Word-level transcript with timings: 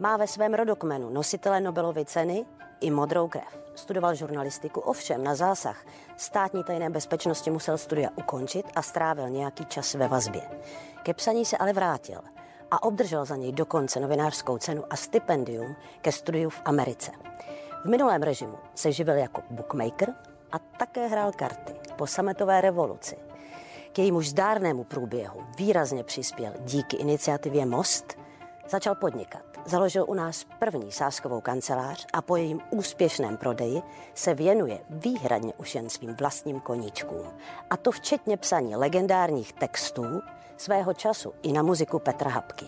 Má 0.00 0.16
ve 0.16 0.26
svém 0.26 0.54
rodokmenu 0.54 1.10
nositele 1.10 1.60
Nobelovy 1.60 2.04
ceny 2.04 2.46
i 2.80 2.90
modrou 2.90 3.28
krev. 3.28 3.58
Studoval 3.74 4.14
žurnalistiku, 4.14 4.80
ovšem 4.80 5.24
na 5.24 5.34
zásah 5.34 5.84
státní 6.16 6.64
tajné 6.64 6.90
bezpečnosti 6.90 7.50
musel 7.50 7.78
studia 7.78 8.10
ukončit 8.16 8.66
a 8.76 8.82
strávil 8.82 9.28
nějaký 9.30 9.64
čas 9.64 9.94
ve 9.94 10.08
vazbě. 10.08 10.42
Ke 11.02 11.14
psaní 11.14 11.44
se 11.44 11.56
ale 11.56 11.72
vrátil 11.72 12.20
a 12.70 12.82
obdržel 12.82 13.24
za 13.24 13.36
něj 13.36 13.52
dokonce 13.52 14.00
novinářskou 14.00 14.58
cenu 14.58 14.84
a 14.90 14.96
stipendium 14.96 15.76
ke 16.00 16.12
studiu 16.12 16.50
v 16.50 16.62
Americe. 16.64 17.10
V 17.84 17.88
minulém 17.88 18.22
režimu 18.22 18.58
se 18.74 18.92
živil 18.92 19.14
jako 19.14 19.42
bookmaker 19.50 20.14
a 20.52 20.58
také 20.58 21.06
hrál 21.06 21.32
karty 21.32 21.74
po 21.96 22.06
sametové 22.06 22.60
revoluci. 22.60 23.16
K 23.92 23.98
jejímuž 23.98 24.28
zdárnému 24.28 24.84
průběhu 24.84 25.40
výrazně 25.56 26.04
přispěl 26.04 26.52
díky 26.60 26.96
iniciativě 26.96 27.66
Most, 27.66 28.18
začal 28.68 28.94
podnikat. 28.94 29.47
Založil 29.64 30.04
u 30.08 30.14
nás 30.14 30.46
první 30.58 30.92
sáskovou 30.92 31.40
kancelář 31.40 32.06
a 32.12 32.22
po 32.22 32.36
jejím 32.36 32.60
úspěšném 32.70 33.36
prodeji 33.36 33.82
se 34.14 34.34
věnuje 34.34 34.78
výhradně 34.90 35.52
už 35.54 35.74
jen 35.74 35.90
svým 35.90 36.14
vlastním 36.14 36.60
koníčkům. 36.60 37.26
A 37.70 37.76
to 37.76 37.90
včetně 37.90 38.36
psaní 38.36 38.76
legendárních 38.76 39.52
textů 39.52 40.04
svého 40.56 40.94
času 40.94 41.32
i 41.42 41.52
na 41.52 41.62
muziku 41.62 41.98
Petra 41.98 42.30
Hapky. 42.30 42.66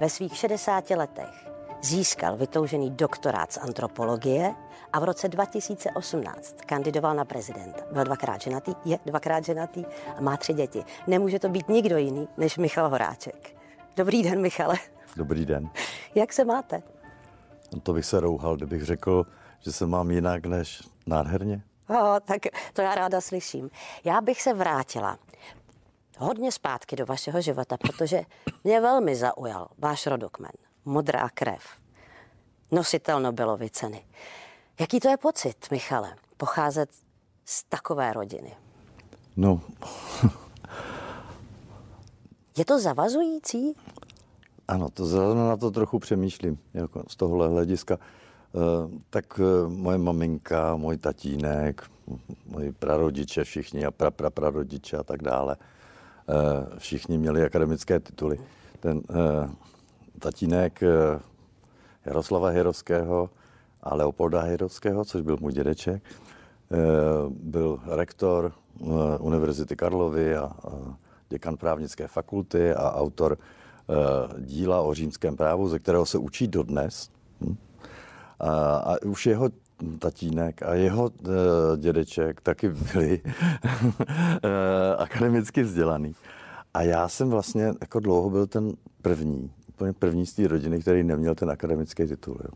Ve 0.00 0.10
svých 0.10 0.36
60 0.36 0.90
letech 0.90 1.48
získal 1.82 2.36
vytoužený 2.36 2.90
doktorát 2.90 3.52
z 3.52 3.58
antropologie 3.58 4.54
a 4.92 5.00
v 5.00 5.04
roce 5.04 5.28
2018 5.28 6.56
kandidoval 6.66 7.14
na 7.14 7.24
prezidenta. 7.24 7.82
Byl 7.92 8.04
dvakrát 8.04 8.40
ženatý, 8.40 8.72
je 8.84 8.98
dvakrát 9.06 9.44
ženatý 9.44 9.84
a 10.16 10.20
má 10.20 10.36
tři 10.36 10.52
děti. 10.52 10.84
Nemůže 11.06 11.38
to 11.38 11.48
být 11.48 11.68
nikdo 11.68 11.96
jiný 11.96 12.28
než 12.36 12.58
Michal 12.58 12.88
Horáček. 12.88 13.56
Dobrý 13.96 14.22
den, 14.22 14.40
Michale. 14.40 14.76
Dobrý 15.16 15.46
den. 15.46 15.70
Jak 16.16 16.32
se 16.32 16.44
máte? 16.44 16.82
No 17.74 17.80
to 17.80 17.92
bych 17.92 18.04
se 18.06 18.20
rouhal, 18.20 18.56
kdybych 18.56 18.82
řekl, 18.84 19.26
že 19.60 19.72
se 19.72 19.86
mám 19.86 20.10
jinak 20.10 20.46
než 20.46 20.82
nádherně. 21.06 21.62
O, 21.88 22.20
tak 22.20 22.42
to 22.72 22.82
já 22.82 22.94
ráda 22.94 23.20
slyším. 23.20 23.70
Já 24.04 24.20
bych 24.20 24.42
se 24.42 24.54
vrátila 24.54 25.18
hodně 26.18 26.52
zpátky 26.52 26.96
do 26.96 27.06
vašeho 27.06 27.40
života, 27.40 27.76
protože 27.76 28.22
mě 28.64 28.80
velmi 28.80 29.16
zaujal 29.16 29.68
váš 29.78 30.06
rodokmen. 30.06 30.50
Modrá 30.84 31.28
krev. 31.34 31.62
Nositel 32.70 33.20
Nobelovy 33.20 33.70
ceny. 33.70 34.06
Jaký 34.80 35.00
to 35.00 35.08
je 35.08 35.16
pocit, 35.16 35.70
Michale, 35.70 36.16
pocházet 36.36 36.90
z 37.44 37.64
takové 37.64 38.12
rodiny? 38.12 38.56
No, 39.36 39.60
Je 42.58 42.64
to 42.64 42.80
zavazující? 42.80 43.74
Ano, 44.68 44.90
to 44.90 45.06
zrovna 45.06 45.48
na 45.48 45.56
to 45.56 45.70
trochu 45.70 45.98
přemýšlím, 45.98 46.58
jako 46.74 47.02
z 47.08 47.16
tohohle 47.16 47.48
hlediska. 47.48 47.98
Eh, 48.54 48.98
Tak 49.10 49.40
eh, 49.40 49.68
moje 49.68 49.98
maminka, 49.98 50.76
můj 50.76 50.96
tatínek, 50.96 51.82
moji 52.46 52.72
prarodiče 52.72 53.44
všichni 53.44 53.84
a 53.84 53.90
pra, 53.90 54.10
pra, 54.10 54.30
prarodiče 54.30 54.96
a 54.96 55.02
tak 55.02 55.22
dále, 55.22 55.56
eh, 56.28 56.78
všichni 56.78 57.18
měli 57.18 57.44
akademické 57.44 58.00
tituly. 58.00 58.40
Ten 58.80 59.02
tatínek 60.18 60.80
Jaroslava 62.04 62.48
Hirovského 62.48 63.30
a 63.82 63.94
Leopolda 63.94 64.40
Hirovského, 64.40 65.04
což 65.04 65.22
byl 65.22 65.36
můj 65.40 65.52
dědeček, 65.52 66.02
byl 67.28 67.80
rektor 67.86 68.52
Univerzity 69.20 69.76
Karlovy 69.76 70.36
a 70.36 70.52
děkan 71.28 71.56
právnické 71.56 72.08
fakulty 72.08 72.74
a 72.74 72.92
autor 72.94 73.38
díla 74.38 74.80
o 74.80 74.94
římském 74.94 75.36
právu, 75.36 75.68
ze 75.68 75.78
kterého 75.78 76.06
se 76.06 76.18
učí 76.18 76.48
dodnes. 76.48 77.10
Hm? 77.40 77.56
A, 78.40 78.76
a 78.76 78.96
už 79.04 79.26
jeho 79.26 79.50
tatínek 79.98 80.62
a 80.62 80.74
jeho 80.74 81.10
e, 81.10 81.76
dědeček 81.76 82.40
taky 82.40 82.68
byli 82.68 83.20
e, 84.42 84.96
akademicky 84.96 85.62
vzdělaný. 85.62 86.14
A 86.74 86.82
já 86.82 87.08
jsem 87.08 87.30
vlastně 87.30 87.72
jako 87.80 88.00
dlouho 88.00 88.30
byl 88.30 88.46
ten 88.46 88.72
první, 89.02 89.50
úplně 89.68 89.92
první 89.92 90.26
z 90.26 90.34
té 90.34 90.48
rodiny, 90.48 90.80
který 90.80 91.04
neměl 91.04 91.34
ten 91.34 91.50
akademický 91.50 92.06
titul. 92.06 92.38
Jo. 92.44 92.50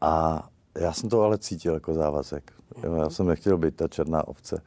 A 0.00 0.44
já 0.80 0.92
jsem 0.92 1.08
to 1.08 1.22
ale 1.22 1.38
cítil 1.38 1.74
jako 1.74 1.94
závazek. 1.94 2.52
Jo, 2.84 2.94
Já 2.94 3.10
jsem 3.10 3.26
nechtěl 3.26 3.58
být 3.58 3.76
ta 3.76 3.88
černá 3.88 4.28
ovce. 4.28 4.62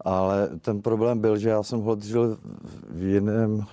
Ale 0.00 0.48
ten 0.60 0.82
problém 0.82 1.20
byl, 1.20 1.36
že 1.36 1.48
já 1.48 1.62
jsem 1.62 1.80
hod 1.80 2.02
žil 2.02 2.38
v 2.90 3.02
jiném 3.02 3.66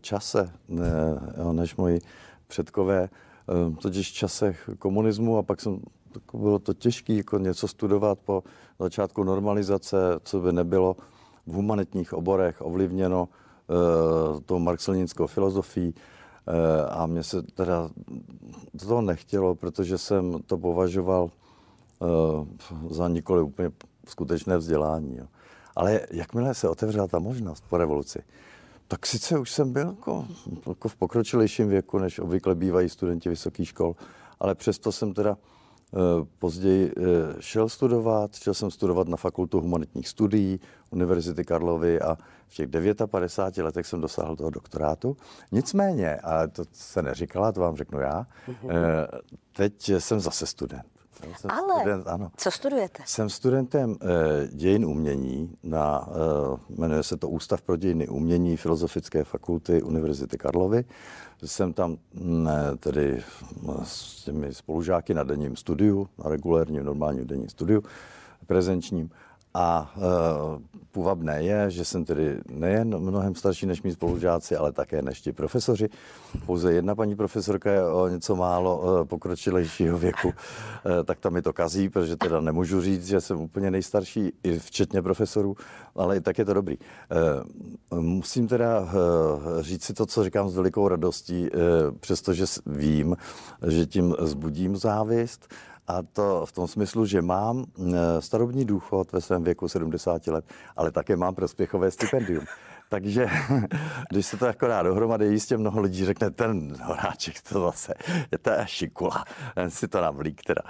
čase, 0.00 0.50
ne, 0.68 1.20
jo, 1.38 1.52
než 1.52 1.76
moji 1.76 2.00
předkové, 2.46 3.08
uh, 3.68 3.76
totiž 3.76 4.10
v 4.10 4.14
časech 4.14 4.70
komunismu 4.78 5.38
a 5.38 5.42
pak 5.42 5.60
jsem, 5.60 5.80
bylo 6.34 6.58
to 6.58 6.74
těžké 6.74 7.12
jako 7.12 7.38
něco 7.38 7.68
studovat 7.68 8.18
po 8.18 8.42
začátku 8.78 9.24
normalizace, 9.24 9.96
co 10.22 10.40
by 10.40 10.52
nebylo 10.52 10.96
v 11.46 11.52
humanitních 11.52 12.12
oborech 12.12 12.56
ovlivněno 12.60 13.28
uh, 13.68 14.40
tou 14.40 14.58
marxelinickou 14.58 15.26
filozofií. 15.26 15.94
Eh, 16.46 16.86
A 16.88 17.06
mě 17.06 17.22
se 17.22 17.42
teda 17.42 17.90
to 18.88 19.00
nechtělo, 19.00 19.54
protože 19.54 19.98
jsem 19.98 20.42
to 20.46 20.58
považoval 20.58 21.30
eh, 22.02 22.06
za 22.90 23.08
nikoli 23.08 23.42
úplně 23.42 23.70
skutečné 24.08 24.56
vzdělání. 24.56 25.16
Jo. 25.16 25.26
Ale 25.76 26.00
jakmile 26.10 26.54
se 26.54 26.68
otevřela 26.68 27.06
ta 27.06 27.18
možnost 27.18 27.64
po 27.68 27.76
revoluci, 27.76 28.22
tak 28.88 29.06
sice 29.06 29.38
už 29.38 29.50
jsem 29.50 29.72
byl 29.72 29.88
jako, 29.88 30.26
jako 30.66 30.88
v 30.88 30.96
pokročilejším 30.96 31.68
věku, 31.68 31.98
než 31.98 32.18
obvykle 32.18 32.54
bývají 32.54 32.88
studenti 32.88 33.28
vysokých 33.28 33.68
škol, 33.68 33.96
ale 34.40 34.54
přesto 34.54 34.92
jsem 34.92 35.14
teda 35.14 35.36
eh, 35.36 35.98
později 36.38 36.92
eh, 36.96 37.02
šel 37.40 37.68
studovat, 37.68 38.34
šel 38.34 38.54
jsem 38.54 38.70
studovat 38.70 39.08
na 39.08 39.16
fakultu 39.16 39.60
humanitních 39.60 40.08
studií 40.08 40.60
Univerzity 40.90 41.44
Karlovy 41.44 42.00
a 42.00 42.18
v 42.48 42.54
těch 42.54 42.68
59 43.06 43.64
letech 43.64 43.86
jsem 43.86 44.00
dosáhl 44.00 44.36
toho 44.36 44.50
doktorátu. 44.50 45.16
Nicméně, 45.52 46.16
a 46.16 46.46
to 46.46 46.64
se 46.72 47.02
neříkala, 47.02 47.52
to 47.52 47.60
vám 47.60 47.76
řeknu 47.76 48.00
já, 48.00 48.26
eh, 48.48 49.08
teď 49.52 49.92
jsem 49.98 50.20
zase 50.20 50.46
student. 50.46 50.95
Jsem 51.36 51.50
Ale 51.50 51.80
student, 51.80 52.06
ano. 52.06 52.30
co 52.36 52.50
studujete? 52.50 53.02
Jsem 53.06 53.30
studentem 53.30 53.96
eh, 54.02 54.48
dějin 54.52 54.84
umění 54.84 55.56
na, 55.62 56.08
eh, 56.08 56.74
jmenuje 56.78 57.02
se 57.02 57.16
to 57.16 57.28
Ústav 57.28 57.62
pro 57.62 57.76
dějiny 57.76 58.08
umění 58.08 58.56
Filozofické 58.56 59.24
fakulty 59.24 59.82
Univerzity 59.82 60.38
Karlovy. 60.38 60.84
Jsem 61.44 61.72
tam 61.72 61.96
mm, 62.14 62.48
eh, 62.48 62.76
tedy 62.76 63.22
mm, 63.62 63.76
s 63.84 64.24
těmi 64.24 64.54
spolužáky 64.54 65.14
na 65.14 65.22
denním 65.22 65.56
studiu, 65.56 66.08
na 66.24 66.30
regulérním 66.30 66.84
normálním 66.84 67.26
denním 67.26 67.48
studiu, 67.48 67.82
prezenčním. 68.46 69.10
A 69.56 69.90
e, 69.96 70.00
půvabné 70.92 71.42
je, 71.42 71.70
že 71.70 71.84
jsem 71.84 72.04
tedy 72.04 72.38
nejen 72.50 72.98
mnohem 72.98 73.34
starší 73.34 73.66
než 73.66 73.82
mý 73.82 73.92
spolužáci, 73.92 74.56
ale 74.56 74.72
také 74.72 75.02
než 75.02 75.20
ti 75.20 75.32
profesoři. 75.32 75.88
Pouze 76.46 76.72
jedna 76.72 76.94
paní 76.94 77.16
profesorka 77.16 77.72
je 77.72 77.84
o 77.88 78.08
něco 78.08 78.36
málo 78.36 79.00
e, 79.00 79.04
pokročilejšího 79.04 79.98
věku, 79.98 80.32
e, 81.00 81.04
tak 81.04 81.20
tam 81.20 81.32
mi 81.32 81.42
to 81.42 81.52
kazí, 81.52 81.88
protože 81.88 82.16
teda 82.16 82.40
nemůžu 82.40 82.80
říct, 82.80 83.06
že 83.06 83.20
jsem 83.20 83.40
úplně 83.40 83.70
nejstarší, 83.70 84.32
i 84.42 84.58
včetně 84.58 85.02
profesorů, 85.02 85.56
ale 85.94 86.16
i 86.16 86.20
tak 86.20 86.38
je 86.38 86.44
to 86.44 86.54
dobrý. 86.54 86.76
E, 86.76 88.00
musím 88.00 88.48
teda 88.48 88.80
e, 88.80 89.62
říct 89.62 89.84
si 89.84 89.94
to, 89.94 90.06
co 90.06 90.24
říkám 90.24 90.48
s 90.48 90.56
velikou 90.56 90.88
radostí, 90.88 91.46
e, 91.46 91.50
přestože 92.00 92.44
vím, 92.66 93.16
že 93.66 93.86
tím 93.86 94.14
zbudím 94.20 94.76
závist, 94.76 95.48
a 95.88 96.02
to 96.02 96.46
v 96.46 96.52
tom 96.52 96.68
smyslu, 96.68 97.06
že 97.06 97.22
mám 97.22 97.64
eh, 97.64 98.22
starobní 98.22 98.64
důchod 98.64 99.12
ve 99.12 99.20
svém 99.20 99.44
věku 99.44 99.68
70 99.68 100.26
let, 100.26 100.44
ale 100.76 100.90
také 100.90 101.16
mám 101.16 101.34
prospěchové 101.34 101.90
stipendium. 101.90 102.44
Takže 102.88 103.26
když 104.10 104.26
se 104.26 104.36
to 104.36 104.46
jako 104.46 104.66
dá 104.66 104.82
dohromady, 104.82 105.26
jistě 105.26 105.56
mnoho 105.56 105.80
lidí 105.80 106.04
řekne, 106.04 106.30
ten 106.30 106.76
horáček 106.82 107.40
to 107.52 107.60
zase, 107.60 107.94
je 108.32 108.38
to 108.38 108.50
šikula, 108.64 109.24
ten 109.54 109.70
si 109.70 109.88
to 109.88 110.00
navlík 110.00 110.42
teda. 110.42 110.62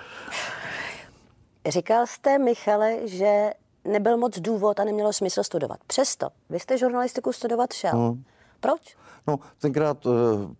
Říkal 1.68 2.06
jste, 2.06 2.38
Michale, 2.38 3.08
že 3.08 3.50
nebyl 3.84 4.16
moc 4.16 4.38
důvod 4.38 4.80
a 4.80 4.84
nemělo 4.84 5.12
smysl 5.12 5.42
studovat. 5.42 5.78
Přesto, 5.86 6.28
vy 6.50 6.60
jste 6.60 6.78
žurnalistiku 6.78 7.32
studovat 7.32 7.72
šel. 7.72 7.92
Hmm. 7.92 8.24
Proč? 8.60 8.96
No, 9.26 9.38
tenkrát 9.58 10.06
eh, 10.06 10.10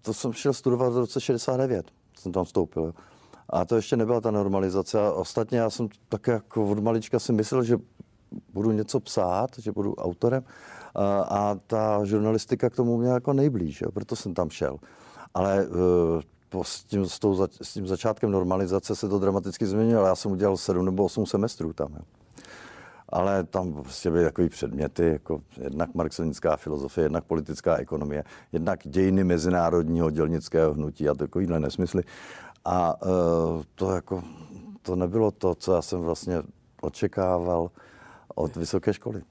to 0.03 0.15
jsem 0.15 0.33
šel 0.33 0.53
studovat 0.53 0.93
v 0.93 0.99
roce 0.99 1.21
69, 1.21 1.87
jsem 2.19 2.33
tam 2.33 2.45
vstoupil. 2.45 2.83
jo. 2.83 2.93
A 3.51 3.65
to 3.65 3.77
ještě 3.77 3.97
nebyla 3.97 4.21
ta 4.21 4.31
normalizace. 4.31 5.01
A 5.01 5.13
ostatně 5.13 5.59
já 5.59 5.71
jsem 5.71 5.89
také 6.09 6.33
jako 6.33 6.67
od 6.71 6.79
malička 6.79 7.19
si 7.19 7.33
myslel, 7.33 7.63
že 7.63 7.77
budu 8.53 8.73
něco 8.73 9.01
psát, 9.01 9.51
že 9.59 9.73
budu 9.73 9.95
autorem. 9.95 10.45
A, 10.95 11.21
a 11.21 11.55
ta 11.67 12.05
žurnalistika 12.05 12.71
k 12.71 12.77
tomu 12.77 12.97
měla 12.97 13.15
jako 13.15 13.33
nejblíž, 13.33 13.81
jo, 13.81 13.93
proto 13.93 14.17
jsem 14.17 14.35
tam 14.35 14.51
šel. 14.51 14.79
Ale 15.35 15.67
eh, 15.67 16.23
po, 16.49 16.65
s, 16.65 16.85
tím, 16.85 17.07
s, 17.07 17.19
tou, 17.19 17.47
s 17.63 17.73
tím 17.73 17.87
začátkem 17.87 18.31
normalizace 18.31 18.97
se 18.97 19.09
to 19.09 19.19
dramaticky 19.19 19.67
změnilo. 19.67 20.07
Já 20.07 20.15
jsem 20.15 20.33
udělal 20.33 20.57
sedm 20.57 20.85
nebo 20.85 21.05
osm 21.05 21.27
semestrů 21.27 21.73
tam. 21.73 21.89
Jo. 21.93 22.03
ale 23.09 23.45
tam 23.45 23.73
prostě 23.73 24.11
byly 24.11 24.25
takové 24.25 24.49
předměty, 24.49 25.09
jako 25.09 25.43
jednak 25.61 25.95
marxistická 25.95 26.57
filozofie, 26.57 27.05
jednak 27.05 27.25
politická 27.25 27.77
ekonomie, 27.77 28.25
jednak 28.53 28.81
dějiny 28.85 29.25
mezinárodního 29.25 30.11
dělnického 30.11 30.75
hnutí 30.75 31.09
a 31.09 31.15
takovýhle 31.15 31.61
nesmysly. 31.61 32.03
A 32.67 33.03
uh, 33.07 33.63
to 33.75 33.91
jako, 33.91 34.23
to 34.83 34.97
nebylo 34.97 35.31
to, 35.31 35.55
co 35.55 35.75
já 35.75 35.83
jsem 35.83 36.01
vlastně 36.01 36.43
očekával 36.83 37.71
od 38.35 38.57
vysoké 38.57 38.95
školy. 38.95 39.23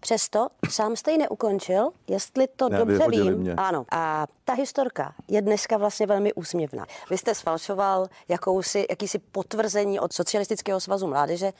Přesto 0.00 0.48
sám 0.70 0.96
jste 0.96 1.12
ji 1.12 1.18
neukončil, 1.18 1.90
jestli 2.08 2.46
to 2.46 2.68
ne, 2.68 2.78
dobře 2.78 3.06
vím. 3.08 3.34
Mě. 3.34 3.54
Ano. 3.54 3.84
A 3.92 4.26
ta 4.44 4.52
historka 4.52 5.14
je 5.28 5.42
dneska 5.42 5.76
vlastně 5.76 6.06
velmi 6.06 6.32
úsměvná. 6.32 6.86
Vy 7.10 7.18
jste 7.18 7.34
sfalšoval 7.34 8.08
jakousi, 8.28 8.86
jakýsi 8.90 9.18
potvrzení 9.18 10.00
od 10.00 10.12
Socialistického 10.12 10.80
svazu 10.80 11.06
mládeže 11.06 11.52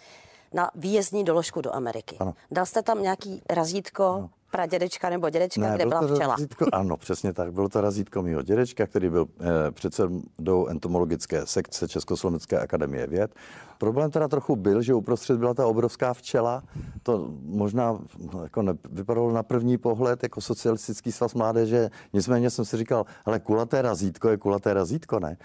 na 0.53 0.71
výjezdní 0.75 1.25
doložku 1.25 1.61
do 1.61 1.75
Ameriky. 1.75 2.17
Ano. 2.21 2.35
Dal 2.51 2.67
jste 2.67 2.83
tam 2.83 3.03
nějaký 3.03 3.43
razítko 3.51 4.05
ano 4.05 4.31
pradědečka 4.51 5.11
nebo 5.11 5.31
dědečka, 5.31 5.61
ne, 5.61 5.73
kde 5.75 5.87
byla 5.87 6.01
včela. 6.01 6.35
Razítko, 6.35 6.67
ano, 6.73 6.97
přesně 6.97 7.33
tak. 7.33 7.53
Bylo 7.53 7.69
to 7.69 7.81
razítko 7.81 8.23
mého 8.23 8.43
dědečka, 8.43 8.87
který 8.87 9.11
byl 9.11 9.27
eh, 9.41 9.71
předsedou 9.71 10.67
entomologické 10.67 11.47
sekce 11.47 11.89
Československé 11.89 12.59
akademie 12.59 13.07
věd. 13.07 13.35
Problém 13.79 14.11
teda 14.11 14.29
trochu 14.29 14.57
byl, 14.57 14.83
že 14.83 14.95
uprostřed 14.95 15.39
byla 15.39 15.55
ta 15.55 15.67
obrovská 15.67 16.15
včela. 16.15 16.63
To 17.03 17.33
možná 17.43 17.99
jako 18.43 18.63
ne, 18.63 18.73
vypadalo 18.91 19.33
na 19.33 19.43
první 19.43 19.79
pohled 19.79 20.23
jako 20.23 20.41
socialistický 20.41 21.13
svaz 21.13 21.35
mládeže. 21.35 21.91
Nicméně 22.13 22.51
jsem 22.51 22.65
si 22.65 22.77
říkal, 22.77 23.07
ale 23.25 23.41
kulaté 23.41 23.83
razítko 23.83 24.29
je 24.29 24.37
kulaté 24.37 24.75
razítko, 24.75 25.21
ne? 25.21 25.37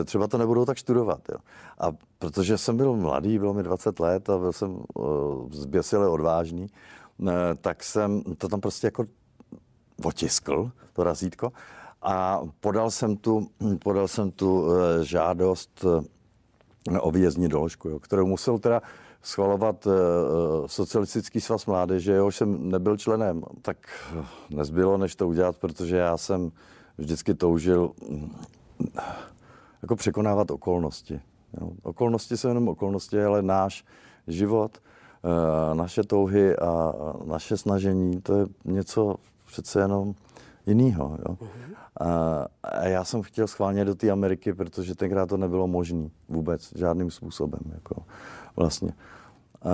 Eh, 0.00 0.04
třeba 0.04 0.26
to 0.26 0.38
nebudou 0.38 0.64
tak 0.64 0.78
studovat. 0.78 1.20
Jo. 1.32 1.38
A 1.78 1.92
protože 2.18 2.58
jsem 2.58 2.76
byl 2.76 2.96
mladý, 2.96 3.38
bylo 3.38 3.54
mi 3.54 3.62
20 3.62 4.00
let 4.00 4.30
a 4.30 4.38
byl 4.38 4.52
jsem 4.52 4.70
uh, 4.94 5.50
zběsile 5.50 6.08
odvážný, 6.08 6.66
tak 7.60 7.84
jsem 7.84 8.22
to 8.38 8.48
tam 8.48 8.60
prostě 8.60 8.86
jako 8.86 9.04
otiskl, 10.04 10.70
to 10.92 11.04
razítko, 11.04 11.52
a 12.02 12.40
podal 12.60 12.90
jsem 12.90 13.16
tu, 13.16 13.48
podal 13.82 14.08
jsem 14.08 14.30
tu 14.30 14.66
eh, 14.70 15.04
žádost 15.04 15.84
eh, 16.92 16.98
o 17.00 17.10
výjezdní 17.10 17.48
doložku, 17.48 17.88
jo, 17.88 17.98
kterou 17.98 18.26
musel 18.26 18.58
teda 18.58 18.82
schvalovat 19.22 19.86
socialistický 20.66 21.40
svaz 21.40 21.66
mládeže, 21.66 22.12
jehož 22.12 22.36
jsem 22.36 22.70
nebyl 22.70 22.96
členem. 22.96 23.42
Tak 23.62 23.76
nezbylo, 24.50 24.96
než 24.98 25.14
to 25.14 25.28
udělat, 25.28 25.56
protože 25.56 25.96
já 25.96 26.16
jsem 26.16 26.52
vždycky 26.98 27.34
toužil 27.34 27.90
jako 29.82 29.96
překonávat 29.96 30.50
okolnosti. 30.50 31.20
Jo. 31.60 31.70
Okolnosti 31.82 32.36
jsou 32.36 32.48
jenom 32.48 32.68
okolnosti, 32.68 33.22
ale 33.22 33.42
náš 33.42 33.84
život– 34.26 34.78
Eh, 34.88 34.95
naše 35.74 36.02
touhy 36.02 36.56
a 36.56 36.92
naše 37.24 37.56
snažení, 37.56 38.20
to 38.20 38.38
je 38.38 38.46
něco 38.64 39.14
přece 39.46 39.80
jenom 39.80 40.14
jiného. 40.66 41.18
Jo? 41.28 41.36
A, 42.00 42.46
a 42.62 42.84
já 42.84 43.04
jsem 43.04 43.22
chtěl 43.22 43.46
schválně 43.46 43.84
do 43.84 43.94
té 43.94 44.10
Ameriky, 44.10 44.52
protože 44.52 44.94
tenkrát 44.94 45.26
to 45.28 45.36
nebylo 45.36 45.66
možné 45.66 46.08
vůbec, 46.28 46.72
žádným 46.76 47.10
způsobem. 47.10 47.60
Jako 47.74 48.02
vlastně. 48.56 48.92
A, 49.62 49.70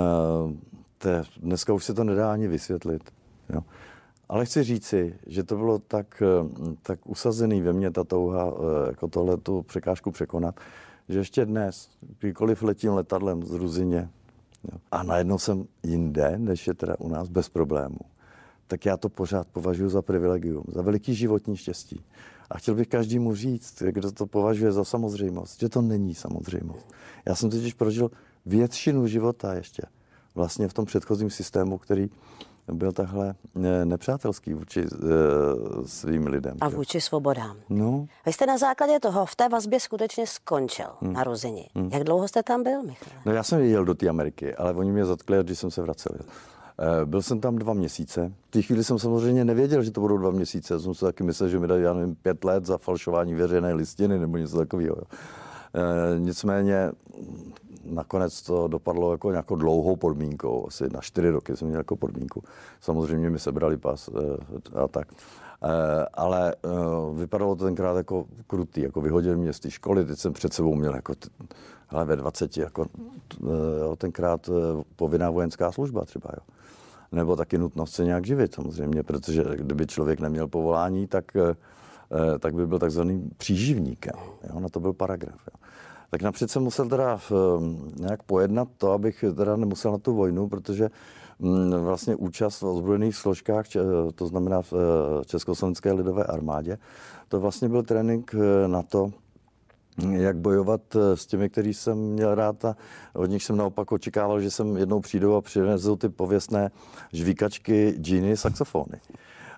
te, 0.99 1.23
dneska 1.41 1.73
už 1.73 1.85
se 1.85 1.95
to 1.95 2.05
nedá 2.05 2.33
ani 2.33 2.49
vysvětlit. 2.49 3.03
Jo? 3.55 3.61
Ale 4.29 4.45
chci 4.45 4.63
říci, 4.63 5.15
že 5.27 5.45
to 5.45 5.57
bylo 5.57 5.79
tak, 5.79 6.23
tak 6.83 6.99
usazený 7.05 7.63
ve 7.63 7.73
mně 7.73 7.91
ta 7.91 8.05
touha 8.05 8.53
eh, 8.53 8.89
jako 8.89 9.09
tohle 9.09 9.37
tu 9.37 9.63
překážku 9.63 10.11
překonat, 10.11 10.61
že 11.09 11.19
ještě 11.19 11.45
dnes, 11.45 11.91
kdykoliv 12.19 12.63
letím 12.63 12.93
letadlem 12.93 13.43
z 13.43 13.51
Ruzině 13.51 14.09
Jo. 14.73 14.79
A 14.91 15.03
najednou 15.03 15.39
jsem 15.39 15.67
jinde, 15.83 16.39
než 16.39 16.67
je 16.67 16.75
teda 16.75 16.95
u 16.99 17.09
nás, 17.09 17.29
bez 17.29 17.49
problémů. 17.49 17.99
Tak 18.67 18.87
já 18.87 18.97
to 18.97 19.09
pořád 19.09 19.47
považuji 19.49 19.89
za 19.89 20.03
privilegium, 20.03 20.65
za 20.69 20.83
veliký 20.83 21.15
životní 21.15 21.57
štěstí. 21.57 22.05
A 22.51 22.59
chtěl 22.59 22.75
bych 22.75 22.89
každému 22.89 23.35
říct, 23.35 23.83
kdo 23.91 24.13
to 24.13 24.27
považuje 24.27 24.73
za 24.73 24.85
samozřejmost, 24.85 25.61
že 25.61 25.69
to 25.69 25.83
není 25.83 26.15
samozřejmost. 26.15 26.93
Já 27.27 27.35
jsem 27.35 27.51
totiž 27.51 27.75
prožil 27.75 28.11
většinu 28.47 29.07
života 29.07 29.55
ještě 29.55 29.83
vlastně 30.35 30.69
v 30.69 30.75
tom 30.75 30.85
předchozím 30.85 31.31
systému, 31.31 31.79
který 31.79 32.11
byl 32.69 32.93
takhle 32.93 33.35
eh, 33.65 33.85
nepřátelský 33.85 34.55
vůči 34.55 34.87
uh, 34.87 35.85
svým 35.87 36.27
lidem. 36.27 36.57
A 36.61 36.69
vůči 36.69 37.01
svobodám. 37.01 37.57
No. 37.69 38.07
Vy 38.27 38.33
jste 38.33 38.47
na 38.47 38.59
základě 38.59 39.01
toho 39.01 39.27
v 39.27 39.37
té 39.37 39.49
vazbě 39.49 39.81
skutečně 39.81 40.27
skončil 40.27 40.87
hmm. 41.01 41.13
na 41.13 41.25
Ruzini. 41.25 41.69
Hmm. 41.75 41.91
Jak 41.93 42.05
dlouho 42.05 42.29
jste 42.29 42.43
tam 42.43 42.63
byl, 42.63 42.83
Michal? 42.83 43.13
No 43.27 43.33
já 43.33 43.43
jsem 43.43 43.61
jel 43.61 43.85
do 43.85 43.95
té 43.95 44.09
Ameriky, 44.09 44.55
ale 44.55 44.75
oni 44.75 44.93
mě 44.93 45.05
zatkli, 45.05 45.39
když 45.43 45.59
jsem 45.59 45.71
se 45.71 45.83
vracel. 45.83 46.13
Uh, 46.19 47.09
byl 47.09 47.23
jsem 47.23 47.41
tam 47.41 47.59
dva 47.59 47.75
měsíce. 47.75 48.33
V 48.49 48.51
té 48.51 48.63
chvíli 48.63 48.85
jsem 48.85 48.99
samozřejmě 48.99 49.45
nevěděl, 49.45 49.83
že 49.83 49.91
to 49.91 50.01
budou 50.01 50.19
dva 50.19 50.31
měsíce. 50.31 50.81
Jsem 50.81 50.95
si 50.95 51.01
taky 51.05 51.25
myslel, 51.25 51.49
že 51.49 51.59
mi 51.59 51.67
dají, 51.67 51.83
já 51.83 51.93
nevím, 51.93 52.15
pět 52.15 52.45
let 52.45 52.67
za 52.67 52.79
falšování 52.79 53.35
veřejné 53.35 53.73
listiny 53.75 54.19
nebo 54.19 54.37
něco 54.37 54.57
takového. 54.57 54.97
Nicméně 56.19 56.91
nakonec 57.85 58.43
to 58.43 58.69
dopadlo 58.69 59.13
jako 59.13 59.31
nějakou 59.31 59.57
dlouhou 59.57 59.97
podmínkou, 59.97 60.67
asi 60.67 60.89
na 60.93 61.01
čtyři 61.01 61.31
roky 61.31 61.57
jsem 61.57 61.69
měl 61.69 61.81
jako 61.81 61.97
podmínku. 61.97 62.43
Samozřejmě 62.81 63.31
mi 63.31 63.39
sebrali 63.39 63.77
pas 63.77 64.09
eh, 64.09 64.79
a 64.79 64.89
tak. 64.89 65.09
Eh, 65.13 66.07
ale 66.15 66.55
eh, 66.55 66.69
vypadalo 67.15 67.57
to 67.57 67.65
tenkrát 67.65 67.97
jako 67.97 68.27
krutý, 68.47 68.81
jako 68.81 69.01
vyhodili 69.01 69.37
mě 69.37 69.53
z 69.53 69.61
té 69.61 69.71
školy, 69.71 70.05
teď 70.05 70.19
jsem 70.19 70.33
před 70.33 70.53
sebou 70.53 70.75
měl 70.75 70.95
jako 70.95 71.15
hele, 71.89 72.05
ve 72.05 72.17
20, 72.17 72.57
jako 72.57 72.87
tenkrát 73.97 74.51
povinná 74.97 75.31
vojenská 75.31 75.73
služba 75.73 76.05
třeba, 76.05 76.31
jo. 76.35 76.55
Nebo 77.13 77.37
taky 77.37 77.59
nutnost 77.59 77.93
se 77.93 78.05
nějak 78.05 78.27
živit 78.27 78.55
samozřejmě, 78.55 79.03
protože 79.03 79.45
kdyby 79.55 79.87
člověk 79.87 80.21
neměl 80.21 80.49
povolání, 80.49 81.07
tak, 81.07 81.25
tak 82.39 82.55
by 82.55 82.67
byl 82.67 82.79
takzvaný 82.79 83.31
příživníkem. 83.37 84.15
Jo, 84.51 84.61
na 84.61 84.69
to 84.69 84.81
byl 84.81 84.93
paragraf. 84.93 85.41
Jo 85.53 85.63
tak 86.13 86.23
napřed 86.23 86.51
jsem 86.51 86.63
musel 86.63 86.89
teda 86.89 87.21
ehm, 87.31 87.93
nějak 87.97 88.23
pojednat 88.23 88.69
to, 88.79 88.93
abych 88.93 89.25
teda 89.37 89.57
nemusel 89.57 89.93
na 89.93 89.99
tu 89.99 90.15
vojnu, 90.15 90.49
protože 90.49 90.91
mm, 91.39 91.71
vlastně 91.71 92.17
účast 92.17 92.61
v 92.61 92.67
ozbrojených 92.67 93.17
složkách, 93.17 93.67
to 94.15 94.27
znamená 94.27 94.63
v 94.63 94.73
eh, 94.73 95.25
Československé 95.25 95.93
lidové 95.93 96.25
armádě, 96.25 96.79
to 97.29 97.41
vlastně 97.41 97.69
byl 97.69 97.83
trénink 97.83 98.35
eh, 98.35 98.69
na 98.69 98.83
to, 98.83 99.11
jak 100.11 100.37
bojovat 100.37 100.81
eh, 100.97 101.17
s 101.17 101.27
těmi, 101.27 101.51
kteří 101.51 101.75
jsem 101.75 101.99
měl 101.99 102.35
rád 102.35 102.65
a 102.65 102.77
od 103.15 103.27
nich 103.27 103.45
jsem 103.45 103.57
naopak 103.57 103.93
očekával, 103.93 104.41
že 104.41 104.51
jsem 104.51 104.77
jednou 104.77 105.01
přijdou 105.01 105.35
a 105.35 105.41
přivezou 105.41 105.97
ty 105.97 106.09
pověstné 106.09 106.71
žvíkačky, 107.13 107.95
džíny, 107.99 108.37
saxofony. 108.37 109.01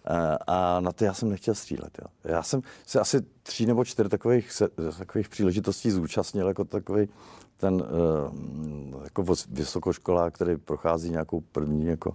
Eh, 0.07 0.39
a 0.47 0.81
na 0.81 0.93
to 0.93 1.05
já 1.05 1.15
jsem 1.15 1.31
nechtěl 1.31 1.55
střílet. 1.55 1.99
Jo. 2.03 2.07
Já 2.25 2.43
jsem 2.43 2.61
se 2.87 3.01
asi 3.01 3.21
tří 3.43 3.67
nebo 3.67 3.85
čtyři 3.85 4.09
takových, 4.09 4.63
takových 4.99 5.29
příležitostí 5.29 5.91
zúčastnil 5.91 6.49
jako 6.49 6.65
takový 6.65 7.09
ten 7.57 7.75
uh, 7.75 9.05
jako 9.05 9.25
vysokoškolák, 9.49 10.35
který 10.35 10.57
prochází 10.57 11.11
nějakou 11.11 11.41
první 11.41 11.87
jako 11.87 12.15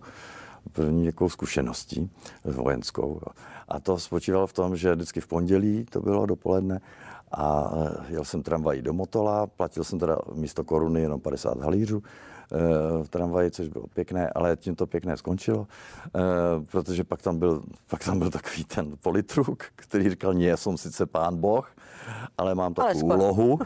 první 0.71 1.05
jako 1.05 1.29
zkušeností 1.29 2.11
vojenskou. 2.43 3.21
A 3.67 3.79
to 3.79 3.99
spočívalo 3.99 4.47
v 4.47 4.53
tom, 4.53 4.75
že 4.75 4.95
vždycky 4.95 5.21
v 5.21 5.27
pondělí 5.27 5.85
to 5.89 6.01
bylo 6.01 6.25
dopoledne 6.25 6.81
a 7.31 7.71
eh, 7.73 8.13
jel 8.13 8.25
jsem 8.25 8.43
tramvají 8.43 8.81
do 8.81 8.93
Motola, 8.93 9.47
platil 9.47 9.83
jsem 9.83 9.99
teda 9.99 10.17
místo 10.33 10.63
koruny 10.63 11.01
jenom 11.01 11.21
50 11.21 11.59
halířů 11.59 12.03
v 13.03 13.09
tramvaji, 13.09 13.51
což 13.51 13.67
bylo 13.67 13.87
pěkné, 13.87 14.29
ale 14.29 14.57
tím 14.57 14.75
to 14.75 14.87
pěkné 14.87 15.17
skončilo, 15.17 15.67
eh, 16.05 16.19
protože 16.71 17.03
pak 17.03 17.21
tam 17.21 17.39
byl, 17.39 17.63
pak 17.87 18.03
tam 18.03 18.19
byl 18.19 18.31
takový 18.31 18.63
ten 18.63 18.97
politruk, 19.01 19.63
který 19.75 20.09
říkal, 20.09 20.33
nie, 20.33 20.57
jsem 20.57 20.77
sice 20.77 21.05
pán 21.05 21.37
Boh, 21.37 21.71
ale 22.37 22.55
mám 22.55 22.73
takovou 22.73 23.11
ale 23.11 23.15
úlohu. 23.15 23.59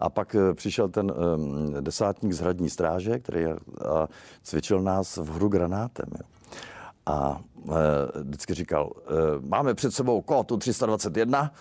A 0.00 0.10
pak 0.10 0.34
eh, 0.34 0.54
přišel 0.54 0.88
ten 0.88 1.12
um, 1.12 1.74
desátník 1.80 2.32
z 2.32 2.40
hradní 2.40 2.70
stráže, 2.70 3.18
který 3.18 3.46
a 3.46 4.08
cvičil 4.42 4.82
nás 4.82 5.16
v 5.16 5.32
hru 5.32 5.48
granátem. 5.48 6.06
Jo. 6.18 6.26
A 7.06 7.40
e, 7.68 8.22
vždycky 8.22 8.54
říkal, 8.54 8.90
e, 8.96 9.12
máme 9.40 9.74
před 9.74 9.94
sebou 9.94 10.20
kótu 10.20 10.56
321, 10.56 11.52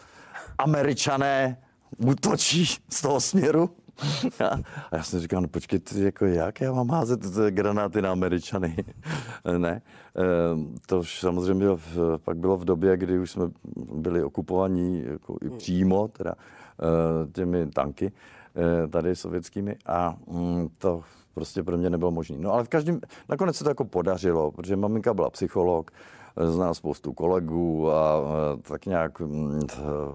američané 0.57 1.57
útočí 1.97 2.65
z 2.89 3.01
toho 3.01 3.21
směru 3.21 3.69
a 4.91 4.95
já 4.95 5.03
jsem 5.03 5.19
říkal, 5.19 5.41
no 5.41 5.47
počkejte, 5.47 5.99
jako 5.99 6.25
jak 6.25 6.61
já 6.61 6.73
mám 6.73 6.89
házet 6.89 7.19
granáty 7.49 8.01
na 8.01 8.11
Američany? 8.11 8.75
ne. 9.57 9.81
Ehm, 10.15 10.75
to 10.85 10.99
už 10.99 11.19
samozřejmě 11.19 11.59
bylo, 11.63 11.79
pak 12.17 12.37
bylo 12.37 12.57
v 12.57 12.65
době, 12.65 12.97
kdy 12.97 13.19
už 13.19 13.31
jsme 13.31 13.49
byli 13.93 14.23
okupovaní 14.23 15.03
jako 15.05 15.37
i 15.41 15.49
přímo 15.49 16.07
teda, 16.07 16.33
eh, 16.35 17.31
těmi 17.31 17.67
tanky 17.67 18.11
eh, 18.55 18.87
tady 18.87 19.15
sovětskými 19.15 19.75
a 19.85 20.15
mm, 20.27 20.69
to 20.77 21.03
prostě 21.33 21.63
pro 21.63 21.77
mě 21.77 21.89
nebylo 21.89 22.11
možné. 22.11 22.37
No 22.39 22.53
ale 22.53 22.63
v 22.63 22.69
každém, 22.69 22.99
nakonec 23.29 23.55
se 23.55 23.63
to 23.63 23.69
jako 23.69 23.85
podařilo, 23.85 24.51
protože 24.51 24.75
maminka 24.75 25.13
byla 25.13 25.29
psycholog, 25.29 25.91
eh, 26.37 26.51
zná 26.51 26.73
spoustu 26.73 27.13
kolegů 27.13 27.91
a 27.91 28.21
tak 28.61 28.85
nějak 28.85 29.19
mm, 29.19 29.59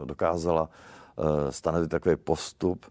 dokázala 0.05 0.69
stanovit 1.50 1.90
takový 1.90 2.16
postup, 2.16 2.87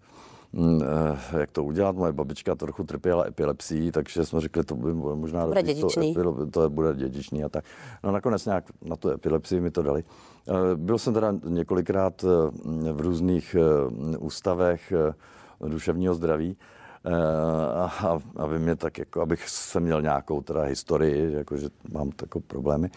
jak 1.37 1.51
to 1.51 1.63
udělat. 1.63 1.95
Moje 1.95 2.13
babička 2.13 2.55
trochu 2.55 2.83
trpěla 2.83 3.27
epilepsií, 3.27 3.91
takže 3.91 4.25
jsme 4.25 4.41
řekli, 4.41 4.63
to 4.63 4.75
by 4.75 4.93
možná 4.93 5.47
bude 5.47 5.63
dědičný. 5.63 6.13
To, 6.13 6.47
to 6.51 6.69
bude 6.69 6.95
dědičný 6.95 7.43
a 7.43 7.49
tak. 7.49 7.65
No 8.03 8.11
nakonec 8.11 8.45
nějak 8.45 8.63
na 8.81 8.95
tu 8.95 9.09
epilepsii 9.09 9.61
mi 9.61 9.71
to 9.71 9.81
dali. 9.81 10.03
Byl 10.75 10.97
jsem 10.97 11.13
teda 11.13 11.33
několikrát 11.43 12.21
v 12.93 13.01
různých 13.01 13.55
ústavech 14.19 14.93
duševního 15.67 16.15
zdraví, 16.15 16.57
a, 17.75 18.19
aby 18.35 18.59
mě 18.59 18.75
tak 18.75 18.97
jako, 18.97 19.21
abych 19.21 19.49
se 19.49 19.79
měl 19.79 20.01
nějakou 20.01 20.41
teda 20.41 20.61
historii, 20.61 21.33
jakože 21.33 21.69
mám 21.91 22.11
takové 22.11 22.43
problémy. 22.47 22.89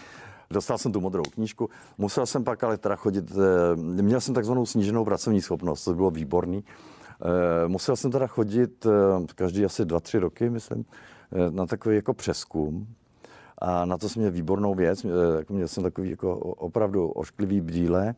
Dostal 0.51 0.79
jsem 0.79 0.93
tu 0.93 1.01
modrou 1.01 1.23
knížku, 1.23 1.71
musel 1.99 2.27
jsem 2.27 2.45
pak 2.45 2.65
ale 2.65 2.79
teda 2.79 2.97
chodit, 2.97 3.25
eh, 3.31 3.77
měl 3.77 4.21
jsem 4.21 4.35
takzvanou 4.35 4.67
sníženou 4.67 5.05
pracovní 5.05 5.41
schopnost, 5.41 5.85
to 5.85 5.95
bylo 5.95 6.11
výborný. 6.11 6.65
Eh, 7.23 7.69
musel 7.69 7.97
jsem 7.97 8.11
teda 8.11 8.27
chodit 8.27 8.87
eh, 8.87 9.27
každý 9.35 9.65
asi 9.65 9.85
dva, 9.85 10.01
tři 10.01 10.19
roky, 10.19 10.51
myslím, 10.51 10.85
na 11.51 11.67
takový 11.67 11.97
jako 11.97 12.15
přeskum. 12.15 12.87
A 13.59 13.85
na 13.85 13.99
to 13.99 14.09
jsem 14.09 14.21
měl 14.21 14.33
výbornou 14.33 14.75
věc, 14.75 15.07
jako 15.39 15.55
měl 15.55 15.69
jsem 15.69 15.83
takový 15.83 16.11
jako 16.11 16.37
opravdu 16.39 17.09
ošklivý 17.09 17.61
bříle, 17.61 18.15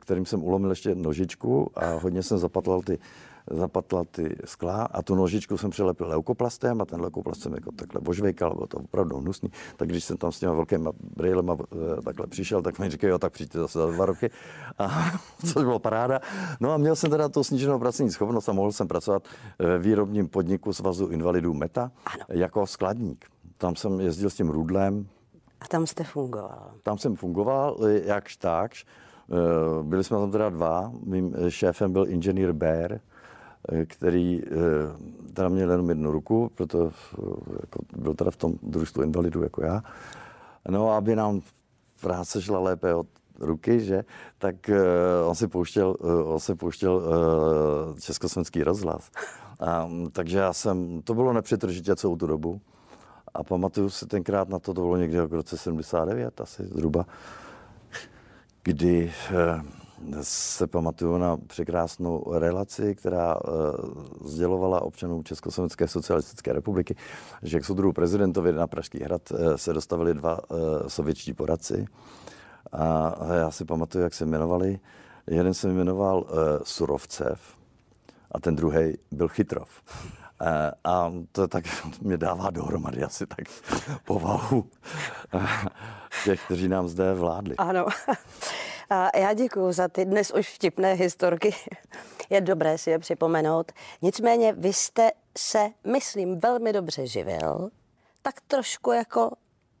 kterým 0.00 0.26
jsem 0.26 0.44
ulomil 0.44 0.70
ještě 0.70 0.94
nožičku 0.94 1.70
a 1.74 1.94
hodně 1.94 2.22
jsem 2.22 2.38
zapatlal 2.38 2.82
ty 2.82 2.98
zapatla 3.50 4.04
ty 4.04 4.36
skla 4.44 4.84
a 4.84 5.02
tu 5.02 5.14
nožičku 5.14 5.58
jsem 5.58 5.70
přilepil 5.70 6.08
leukoplastem 6.08 6.80
a 6.80 6.84
ten 6.84 7.00
leukoplast 7.00 7.42
jsem 7.42 7.54
jako 7.54 7.72
takhle 7.72 8.00
božvejkal, 8.00 8.54
bylo 8.54 8.66
to 8.66 8.76
opravdu 8.76 9.16
hnusný. 9.16 9.50
Tak 9.76 9.88
když 9.88 10.04
jsem 10.04 10.16
tam 10.16 10.32
s 10.32 10.38
těma 10.38 10.52
velkými 10.52 10.88
brýlema 11.16 11.56
eh, 11.60 12.02
takhle 12.02 12.26
přišel, 12.26 12.62
tak 12.62 12.78
mi 12.78 12.90
říkají, 12.90 13.10
jo, 13.10 13.18
tak 13.18 13.32
přijďte 13.32 13.58
zase 13.58 13.78
za 13.78 13.86
dva 13.90 14.06
roky. 14.06 14.30
A 14.78 14.90
což 15.52 15.64
bylo 15.64 15.78
paráda. 15.78 16.20
No 16.60 16.72
a 16.72 16.76
měl 16.76 16.96
jsem 16.96 17.10
teda 17.10 17.28
tu 17.28 17.44
sníženou 17.44 17.78
pracovní 17.78 18.10
schopnost 18.10 18.48
a 18.48 18.52
mohl 18.52 18.72
jsem 18.72 18.88
pracovat 18.88 19.24
ve 19.58 19.78
výrobním 19.78 20.28
podniku 20.28 20.72
Svazu 20.72 21.06
invalidů 21.06 21.54
META 21.54 21.90
ano. 22.06 22.24
jako 22.28 22.66
skladník. 22.66 23.26
Tam 23.58 23.76
jsem 23.76 24.00
jezdil 24.00 24.30
s 24.30 24.34
tím 24.34 24.50
rudlem. 24.50 25.06
A 25.60 25.68
tam 25.68 25.86
jste 25.86 26.04
fungoval? 26.04 26.70
Tam 26.82 26.98
jsem 26.98 27.16
fungoval, 27.16 27.78
jakž 28.04 28.36
takž. 28.36 28.86
Eh, 29.30 29.82
byli 29.82 30.04
jsme 30.04 30.16
tam 30.16 30.30
teda 30.30 30.50
dva. 30.50 30.92
Mým 31.04 31.34
šéfem 31.48 31.92
byl 31.92 32.06
inženýr 32.08 32.54
Eh, 32.62 32.98
který 33.86 34.42
eh, 34.44 34.50
teda 35.32 35.48
měl 35.48 35.70
jenom 35.70 35.88
jednu 35.88 36.10
ruku, 36.10 36.50
proto 36.54 36.90
eh, 36.90 37.22
jako 37.60 37.78
byl 37.96 38.14
teda 38.14 38.30
v 38.30 38.36
tom 38.36 38.54
družstvu 38.62 39.02
invalidů 39.02 39.42
jako 39.42 39.64
já. 39.64 39.82
No 40.68 40.90
aby 40.90 41.16
nám 41.16 41.40
práce 42.00 42.42
šla 42.42 42.58
lépe 42.58 42.94
od 42.94 43.06
ruky, 43.38 43.80
že, 43.80 44.04
tak 44.38 44.70
on 45.26 45.34
si 45.34 45.48
pouštěl, 45.48 45.96
on 46.24 46.40
si 46.40 46.54
pouštěl 46.54 47.02
československý 48.00 48.62
rozhlas. 48.62 49.10
A, 49.60 49.88
takže 50.12 50.38
já 50.38 50.52
jsem, 50.52 51.02
to 51.02 51.14
bylo 51.14 51.32
nepřetržitě 51.32 51.96
celou 51.96 52.16
tu 52.16 52.26
dobu. 52.26 52.60
A 53.34 53.42
pamatuju 53.42 53.90
si 53.90 54.06
tenkrát 54.06 54.48
na 54.48 54.58
to, 54.58 54.74
to 54.74 54.80
bylo 54.80 54.96
někdy 54.96 55.20
v 55.20 55.32
roce 55.32 55.58
79 55.58 56.40
asi 56.40 56.64
zhruba, 56.64 57.06
kdy 58.62 59.12
se 60.20 60.66
pamatuju 60.66 61.18
na 61.18 61.36
překrásnou 61.36 62.24
relaci, 62.38 62.94
která 62.94 63.36
uh, 63.36 63.50
sdělovala 64.24 64.82
občanům 64.82 65.24
Československé 65.24 65.88
socialistické 65.88 66.52
republiky, 66.52 66.96
že 67.42 67.60
k 67.60 67.64
soudru 67.64 67.92
prezidentovi 67.92 68.52
na 68.52 68.66
Pražský 68.66 68.98
hrad 69.04 69.30
uh, 69.30 69.54
se 69.56 69.72
dostavili 69.72 70.14
dva 70.14 70.50
uh, 70.50 70.58
sovětští 70.88 71.34
poradci. 71.34 71.86
A 72.72 73.14
já 73.34 73.50
si 73.50 73.64
pamatuju, 73.64 74.04
jak 74.04 74.14
se 74.14 74.24
jmenovali. 74.24 74.80
Jeden 75.26 75.54
se 75.54 75.68
jmenoval 75.68 76.18
uh, 76.18 76.28
Surovcev 76.62 77.40
a 78.32 78.40
ten 78.40 78.56
druhý 78.56 78.98
byl 79.10 79.28
Chytrov. 79.28 79.68
A 80.84 81.12
to 81.32 81.48
tak 81.48 81.64
mě 82.00 82.16
dává 82.16 82.50
dohromady 82.50 83.02
asi 83.02 83.26
tak 83.26 83.44
povahu 84.04 84.70
těch, 86.24 86.44
kteří 86.44 86.68
nám 86.68 86.88
zde 86.88 87.14
vládli. 87.14 87.56
Ano. 87.56 87.86
A 88.92 89.18
já 89.18 89.32
děkuji 89.32 89.72
za 89.72 89.88
ty 89.88 90.04
dnes 90.04 90.30
už 90.30 90.48
vtipné 90.48 90.92
historky. 90.92 91.54
Je 92.30 92.40
dobré 92.40 92.78
si 92.78 92.90
je 92.90 92.98
připomenout. 92.98 93.72
Nicméně 94.02 94.52
vy 94.52 94.72
jste 94.72 95.10
se, 95.38 95.68
myslím, 95.92 96.40
velmi 96.40 96.72
dobře 96.72 97.06
živil, 97.06 97.70
tak 98.22 98.40
trošku 98.40 98.92
jako 98.92 99.30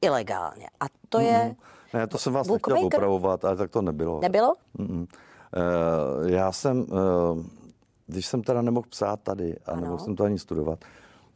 ilegálně. 0.02 0.66
A 0.80 0.84
to 1.08 1.20
je... 1.20 1.44
Mm. 1.44 1.54
Ne, 1.94 2.06
to 2.06 2.18
jsem 2.18 2.32
vás 2.32 2.48
nechtěl 2.48 2.86
opravovat, 2.86 3.44
ale 3.44 3.56
tak 3.56 3.70
to 3.70 3.82
nebylo. 3.82 4.20
Nebylo? 4.20 4.54
Mm-mm. 4.78 5.06
Uh, 5.06 6.28
já 6.30 6.52
jsem, 6.52 6.80
uh, 6.80 7.42
když 8.06 8.26
jsem 8.26 8.42
teda 8.42 8.62
nemohl 8.62 8.86
psát 8.88 9.20
tady 9.20 9.56
a 9.66 9.72
ano. 9.72 9.80
nemohl 9.80 10.04
jsem 10.04 10.16
to 10.16 10.24
ani 10.24 10.38
studovat, 10.38 10.84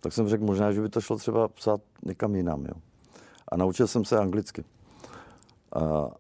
tak 0.01 0.13
jsem 0.13 0.29
řekl 0.29 0.45
možná, 0.45 0.73
že 0.73 0.81
by 0.81 0.89
to 0.89 1.01
šlo 1.01 1.17
třeba 1.17 1.49
psát 1.49 1.81
někam 2.05 2.35
jinam. 2.35 2.65
Jo. 2.65 2.75
A 3.49 3.57
naučil 3.57 3.87
jsem 3.87 4.05
se 4.05 4.19
anglicky. 4.19 4.65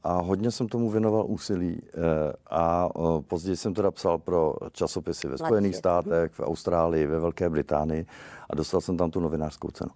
A 0.02 0.20
hodně 0.20 0.50
jsem 0.50 0.68
tomu 0.68 0.90
věnoval 0.90 1.24
úsilí 1.28 1.82
e, 1.82 2.32
a 2.50 2.88
později 3.20 3.56
jsem 3.56 3.74
teda 3.74 3.90
psal 3.90 4.18
pro 4.18 4.54
časopisy 4.72 5.28
ve 5.28 5.38
Spojených 5.38 5.76
státech, 5.76 6.32
v 6.32 6.40
Austrálii, 6.40 7.06
ve 7.06 7.18
Velké 7.20 7.50
Británii 7.50 8.06
a 8.50 8.54
dostal 8.54 8.80
jsem 8.80 8.96
tam 8.96 9.10
tu 9.10 9.20
novinářskou 9.20 9.70
cenu. 9.70 9.90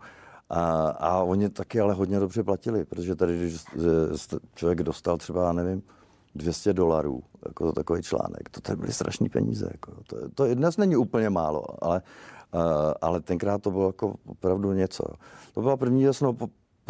A, 0.51 0.89
a 0.89 1.23
oni 1.23 1.49
taky 1.49 1.81
ale 1.81 1.95
hodně 1.95 2.21
dobře 2.21 2.43
platili, 2.43 2.85
protože 2.85 3.15
tady, 3.15 3.39
když 3.39 3.65
člověk 4.55 4.83
dostal 4.83 5.17
třeba, 5.17 5.53
nevím, 5.53 5.83
200 6.35 6.73
dolarů, 6.73 7.23
jako 7.47 7.73
takový 7.73 8.03
článek, 8.03 8.49
to 8.51 8.61
tady 8.61 8.77
byly 8.77 8.93
strašné 8.93 9.29
peníze. 9.29 9.69
Jako, 9.73 9.93
to, 10.07 10.17
to 10.35 10.55
dnes 10.55 10.77
není 10.77 10.97
úplně 10.97 11.31
málo, 11.31 11.65
ale, 11.85 12.03
ale 13.01 13.21
tenkrát 13.21 13.63
to 13.63 13.71
bylo 13.71 13.87
jako 13.87 14.15
opravdu 14.27 14.73
něco. 14.73 15.05
To 15.55 15.61
byla 15.61 15.77
první 15.77 16.03
jasnou 16.03 16.37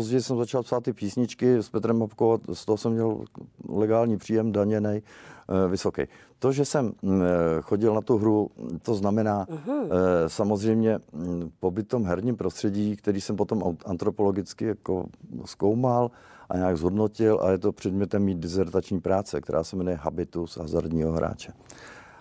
Později 0.00 0.22
jsem 0.22 0.36
začal 0.36 0.62
psát 0.62 0.84
ty 0.84 0.92
písničky 0.92 1.56
s 1.56 1.68
Petrem 1.68 1.98
Mapkou, 1.98 2.38
z 2.52 2.64
toho 2.64 2.78
jsem 2.78 2.92
měl 2.92 3.24
legální 3.68 4.18
příjem, 4.18 4.52
daněný, 4.52 4.88
eh, 4.96 5.68
vysoký. 5.68 6.02
To, 6.38 6.52
že 6.52 6.64
jsem 6.64 6.92
mm, 7.02 7.22
eh, 7.22 7.26
chodil 7.60 7.94
na 7.94 8.00
tu 8.00 8.18
hru, 8.18 8.50
to 8.82 8.94
znamená 8.94 9.46
uh-huh. 9.46 9.88
samozřejmě 10.26 10.98
mm, 11.12 11.50
pobyt 11.60 11.88
tom 11.88 12.04
herním 12.04 12.36
prostředí, 12.36 12.96
který 12.96 13.20
jsem 13.20 13.36
potom 13.36 13.76
antropologicky 13.86 14.64
jako 14.64 15.06
zkoumal 15.44 16.10
a 16.48 16.56
nějak 16.56 16.76
zhodnotil 16.76 17.40
a 17.42 17.50
je 17.50 17.58
to 17.58 17.72
předmětem 17.72 18.22
mít 18.22 18.38
dizertační 18.38 19.00
práce, 19.00 19.40
která 19.40 19.64
se 19.64 19.76
jmenuje 19.76 19.96
Habitus 19.96 20.56
hazardního 20.56 21.12
hráče. 21.12 21.52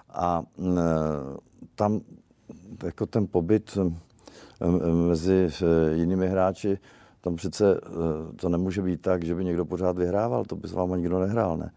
A 0.10 0.44
mm, 0.58 0.78
tam 1.76 2.02
jako 2.84 3.06
ten 3.06 3.28
pobyt 3.28 3.78
mezi 5.08 5.50
jinými 5.94 6.28
hráči 6.28 6.80
tam 7.22 7.36
přece 7.36 7.82
eh, 7.84 8.36
to 8.36 8.50
nemůže 8.50 8.82
být 8.82 9.02
tak, 9.02 9.24
že 9.24 9.36
by 9.36 9.46
někdo 9.46 9.66
pořád 9.66 9.98
vyhrával, 9.98 10.46
to 10.46 10.56
by 10.56 10.68
s 10.68 10.74
váma 10.74 10.98
nikdo 10.98 11.20
nehrál, 11.20 11.58
ne? 11.58 11.72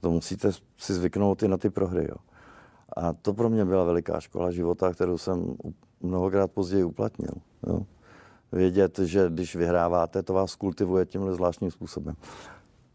To 0.00 0.10
musíte 0.10 0.52
si 0.78 0.94
zvyknout 0.94 1.42
i 1.42 1.48
na 1.48 1.56
ty 1.56 1.70
prohry, 1.70 2.06
jo. 2.10 2.16
A 2.96 3.12
to 3.12 3.34
pro 3.34 3.50
mě 3.50 3.64
byla 3.64 3.84
veliká 3.84 4.20
škola 4.20 4.50
života, 4.50 4.92
kterou 4.92 5.18
jsem 5.18 5.56
mnohokrát 6.00 6.50
později 6.50 6.84
uplatnil. 6.84 7.34
Jo. 7.66 7.86
Vědět, 8.52 8.98
že 8.98 9.26
když 9.28 9.56
vyhráváte, 9.56 10.22
to 10.22 10.32
vás 10.32 10.54
kultivuje 10.54 11.06
tímhle 11.06 11.34
zvláštním 11.34 11.70
způsobem. 11.70 12.14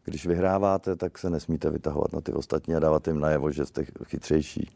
Když 0.06 0.25
vyhráváte, 0.25 0.96
tak 0.96 1.18
se 1.18 1.29
nesmíte 1.29 1.70
vytahovat 1.70 2.13
na 2.13 2.22
ty 2.22 2.34
ostatní 2.34 2.75
a 2.75 2.79
dávat 2.79 3.08
jim 3.08 3.20
najevo, 3.20 3.51
že 3.51 3.65
jste 3.65 3.86
chytřejší. 4.03 4.70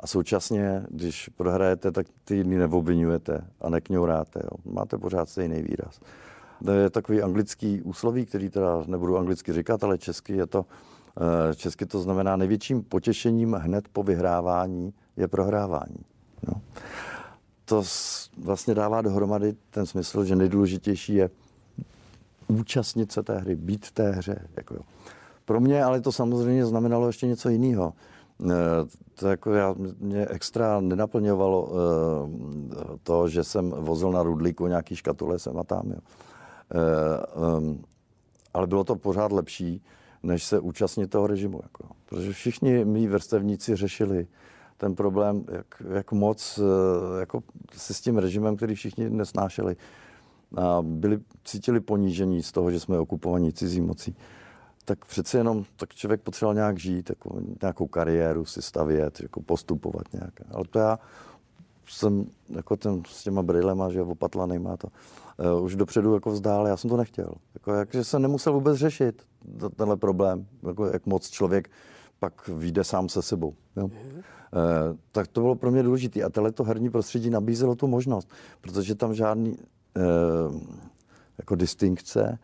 A 0.00 0.06
současně, 0.06 0.86
když 0.90 1.28
prohrajete, 1.28 1.92
tak 1.92 2.06
ty 2.24 2.36
jiný 2.36 2.56
neobvinujete 2.56 3.46
a 3.60 3.68
nekňouráte. 3.68 4.40
Jo. 4.44 4.72
Máte 4.72 4.98
pořád 4.98 5.28
stejný 5.28 5.62
výraz. 5.62 6.00
To 6.64 6.70
je 6.70 6.90
takový 6.90 7.22
anglický 7.22 7.82
úsloví, 7.82 8.26
který 8.26 8.50
teda 8.50 8.84
nebudu 8.86 9.18
anglicky 9.18 9.52
říkat, 9.52 9.84
ale 9.84 9.98
česky 9.98 10.32
je 10.32 10.46
to, 10.46 10.66
eh, 11.50 11.54
česky 11.54 11.86
to 11.86 12.00
znamená 12.00 12.36
největším 12.36 12.82
potěšením 12.82 13.52
hned 13.54 13.88
po 13.88 14.02
vyhrávání 14.02 14.94
je 15.16 15.28
prohrávání. 15.28 16.04
No. 16.48 16.60
To 17.64 17.82
vlastně 18.38 18.74
dává 18.74 19.02
dohromady 19.02 19.54
ten 19.70 19.86
smysl, 19.86 20.24
že 20.24 20.36
nejdůležitější 20.36 21.14
je 21.14 21.30
účastnit 22.48 23.12
se 23.12 23.22
té 23.22 23.38
hry, 23.38 23.56
být 23.56 23.90
té 23.90 24.10
hře. 24.10 24.48
Jako 24.56 24.74
jo. 24.74 24.80
Pro 25.44 25.60
mě 25.60 25.84
ale 25.84 26.00
to 26.00 26.12
samozřejmě 26.12 26.66
znamenalo 26.66 27.06
ještě 27.06 27.26
něco 27.26 27.48
jiného. 27.48 27.94
Eh, 28.44 28.54
to 29.14 29.28
jako 29.28 29.52
já, 29.52 29.74
mě 29.98 30.26
extra 30.26 30.80
nenaplňovalo 30.80 31.72
to, 33.02 33.28
že 33.28 33.44
jsem 33.44 33.70
vozil 33.70 34.10
na 34.10 34.22
rudlíku 34.22 34.66
nějaký 34.66 34.96
škatule 34.96 35.38
sem 35.38 35.58
a 35.58 35.64
tam. 35.64 35.90
Jo. 35.90 35.98
Um, 37.58 37.84
ale 38.54 38.66
bylo 38.66 38.84
to 38.84 38.96
pořád 38.96 39.32
lepší, 39.32 39.82
než 40.22 40.44
se 40.44 40.60
účastnit 40.60 41.10
toho 41.10 41.26
režimu. 41.26 41.60
Jako. 41.62 41.84
Protože 42.06 42.32
všichni 42.32 42.84
mý 42.84 43.06
vrstevníci 43.08 43.76
řešili 43.76 44.26
ten 44.76 44.94
problém, 44.94 45.44
jak, 45.52 45.82
jak 45.94 46.12
moc 46.12 46.60
jako 47.20 47.42
si 47.72 47.94
s 47.94 48.00
tím 48.00 48.18
režimem, 48.18 48.56
který 48.56 48.74
všichni 48.74 49.10
nesnášeli. 49.10 49.76
A 50.56 50.82
byli, 50.82 51.20
cítili 51.44 51.80
ponížení 51.80 52.42
z 52.42 52.52
toho, 52.52 52.70
že 52.70 52.80
jsme 52.80 52.98
okupovaní 52.98 53.52
cizí 53.52 53.80
mocí. 53.80 54.16
tak 54.84 55.04
přece 55.04 55.38
jenom 55.38 55.64
tak 55.76 55.94
člověk 55.94 56.20
potřeboval 56.20 56.54
nějak 56.54 56.78
žít, 56.78 57.10
jako 57.10 57.40
nějakou 57.62 57.86
kariéru 57.86 58.44
si 58.44 58.62
stavět, 58.62 59.20
jako 59.20 59.42
postupovat 59.42 60.12
nějak. 60.12 60.32
Ale 60.50 60.64
to 60.70 60.78
já 60.78 60.98
jsem 61.86 62.26
jako 62.48 62.76
ten 62.76 63.02
s 63.06 63.22
těma 63.22 63.42
brýlema, 63.42 63.90
že 63.90 64.02
opatlaný 64.02 64.58
má 64.58 64.76
to, 64.76 64.88
uh, 65.54 65.64
už 65.64 65.76
dopředu 65.76 66.14
jako 66.14 66.30
vzdál, 66.30 66.66
já 66.66 66.76
jsem 66.76 66.90
to 66.90 66.96
nechtěl. 66.96 67.34
Jako, 67.54 67.72
jak, 67.72 67.92
že 67.92 68.04
jsem 68.04 68.22
nemusel 68.22 68.52
vůbec 68.52 68.76
řešit 68.76 69.22
tenhle 69.76 69.96
problém, 69.96 70.46
jako, 70.68 70.86
jak 70.86 71.06
moc 71.06 71.30
člověk 71.30 71.70
pak 72.18 72.48
vyjde 72.48 72.84
sám 72.84 73.08
se 73.08 73.22
sebou. 73.22 73.54
Jo? 73.76 73.86
Mm-hmm. 73.86 74.16
Uh, 74.16 74.96
tak 75.12 75.28
to 75.28 75.40
bylo 75.40 75.54
pro 75.54 75.70
mě 75.70 75.82
důležité. 75.82 76.22
A 76.22 76.30
tohleto 76.30 76.64
herní 76.64 76.90
prostředí 76.90 77.30
nabízelo 77.30 77.74
tu 77.74 77.86
možnost, 77.86 78.28
protože 78.60 78.94
tam 78.94 79.14
žádný 79.14 79.50
uh, 79.50 80.60
jako 81.38 81.54
distinkce 81.54 82.38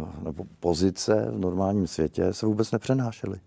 uh, 0.00 0.24
nebo 0.24 0.44
pozice 0.60 1.26
v 1.30 1.38
normálním 1.38 1.86
světě 1.86 2.32
se 2.32 2.46
vůbec 2.46 2.72
nepřenášely. 2.72 3.40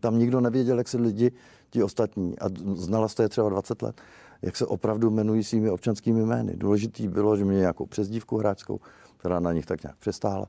Tam 0.00 0.18
nikdo 0.18 0.40
nevěděl, 0.40 0.78
jak 0.78 0.88
se 0.88 0.96
lidi, 0.96 1.32
ti 1.70 1.82
ostatní, 1.82 2.38
a 2.38 2.44
znala 2.74 3.08
jste 3.08 3.22
je 3.22 3.28
třeba 3.28 3.48
20 3.48 3.82
let, 3.82 4.00
jak 4.42 4.56
se 4.56 4.66
opravdu 4.66 5.10
jmenují 5.10 5.44
svými 5.44 5.70
občanskými 5.70 6.22
jmény. 6.22 6.56
Důležitý 6.56 7.08
bylo, 7.08 7.36
že 7.36 7.44
měli 7.44 7.60
nějakou 7.60 7.86
přezdívku 7.86 8.36
hráčskou, 8.36 8.80
která 9.16 9.40
na 9.40 9.52
nich 9.52 9.66
tak 9.66 9.82
nějak 9.82 9.96
přestála. 9.96 10.46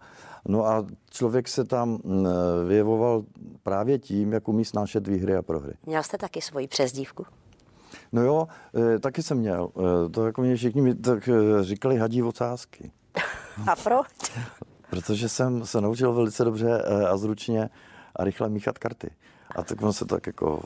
No 0.47 0.65
a 0.65 0.85
člověk 1.09 1.47
se 1.47 1.63
tam 1.63 1.99
vyjevoval 2.67 3.23
právě 3.63 3.99
tím, 3.99 4.33
jak 4.33 4.47
umí 4.47 4.65
snášet 4.65 5.07
výhry 5.07 5.35
a 5.35 5.41
prohry. 5.41 5.73
Měl 5.85 6.03
jste 6.03 6.17
taky 6.17 6.41
svoji 6.41 6.67
přezdívku? 6.67 7.25
No 8.11 8.21
jo, 8.21 8.47
e, 8.95 8.99
taky 8.99 9.23
jsem 9.23 9.37
měl. 9.37 9.69
E, 10.05 10.09
to 10.09 10.25
jako 10.25 10.41
mě 10.41 10.55
všichni 10.55 10.81
mi 10.81 10.95
tak 10.95 11.27
e, 11.27 11.63
říkali 11.63 11.97
hadí 11.97 12.23
ocázky. 12.23 12.91
a 13.71 13.75
proč? 13.75 14.07
Protože 14.89 15.29
jsem 15.29 15.65
se 15.65 15.81
naučil 15.81 16.13
velice 16.13 16.43
dobře 16.43 16.81
a 16.81 17.17
zručně 17.17 17.69
a 18.15 18.23
rychle 18.23 18.49
míchat 18.49 18.77
karty. 18.77 19.09
A 19.55 19.63
tak 19.63 19.81
on 19.81 19.93
se 19.93 20.05
tak 20.05 20.27
jako 20.27 20.63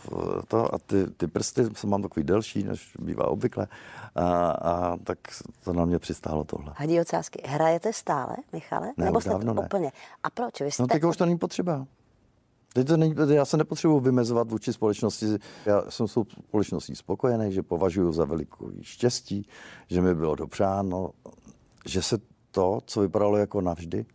to, 0.47 0.73
a 0.75 0.77
ty, 0.79 1.07
ty 1.17 1.27
prsty 1.27 1.65
jsem 1.73 1.89
mám 1.89 2.01
takový 2.01 2.23
delší, 2.23 2.63
než 2.63 2.97
bývá 2.99 3.27
obvykle. 3.27 3.67
A, 4.15 4.49
a 4.51 4.97
tak 4.97 5.17
to 5.63 5.73
na 5.73 5.85
mě 5.85 5.99
přistálo 5.99 6.43
tohle. 6.43 6.73
Hadí 6.77 6.99
ocázky. 7.01 7.41
Hrajete 7.45 7.93
stále, 7.93 8.35
Michale? 8.53 8.91
Ne, 8.97 9.05
Nebo 9.05 9.21
jste 9.21 9.29
dávno 9.29 9.53
ne. 9.53 9.61
úplně? 9.61 9.91
A 10.23 10.29
proč? 10.29 10.59
Vy 10.59 10.65
No 10.65 10.71
jste... 10.71 10.87
tak 10.87 11.03
už 11.03 11.17
to 11.17 11.25
není 11.25 11.37
potřeba. 11.37 11.87
Teď 12.73 12.87
to 12.87 12.97
není, 12.97 13.15
já 13.29 13.45
se 13.45 13.57
nepotřebuji 13.57 13.99
vymezovat 13.99 14.51
vůči 14.51 14.73
společnosti. 14.73 15.25
Já 15.65 15.83
jsem 15.89 16.07
s 16.07 16.23
společností 16.47 16.95
spokojený, 16.95 17.51
že 17.53 17.63
považuji 17.63 18.11
za 18.13 18.25
velikou 18.25 18.69
štěstí, 18.81 19.47
že 19.87 20.01
mi 20.01 20.15
bylo 20.15 20.35
dopřáno, 20.35 21.09
že 21.85 22.01
se 22.01 22.17
to, 22.51 22.79
co 22.85 23.01
vypadalo 23.01 23.37
jako 23.37 23.61
navždy, 23.61 24.05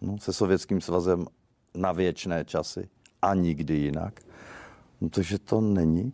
no, 0.00 0.18
se 0.18 0.32
Sovětským 0.32 0.80
svazem 0.80 1.26
na 1.76 1.92
věčné 1.92 2.44
časy 2.44 2.88
a 3.22 3.34
nikdy 3.34 3.74
jinak, 3.74 4.20
no, 5.00 5.08
to, 5.08 5.22
že 5.22 5.38
to 5.38 5.60
není, 5.60 6.12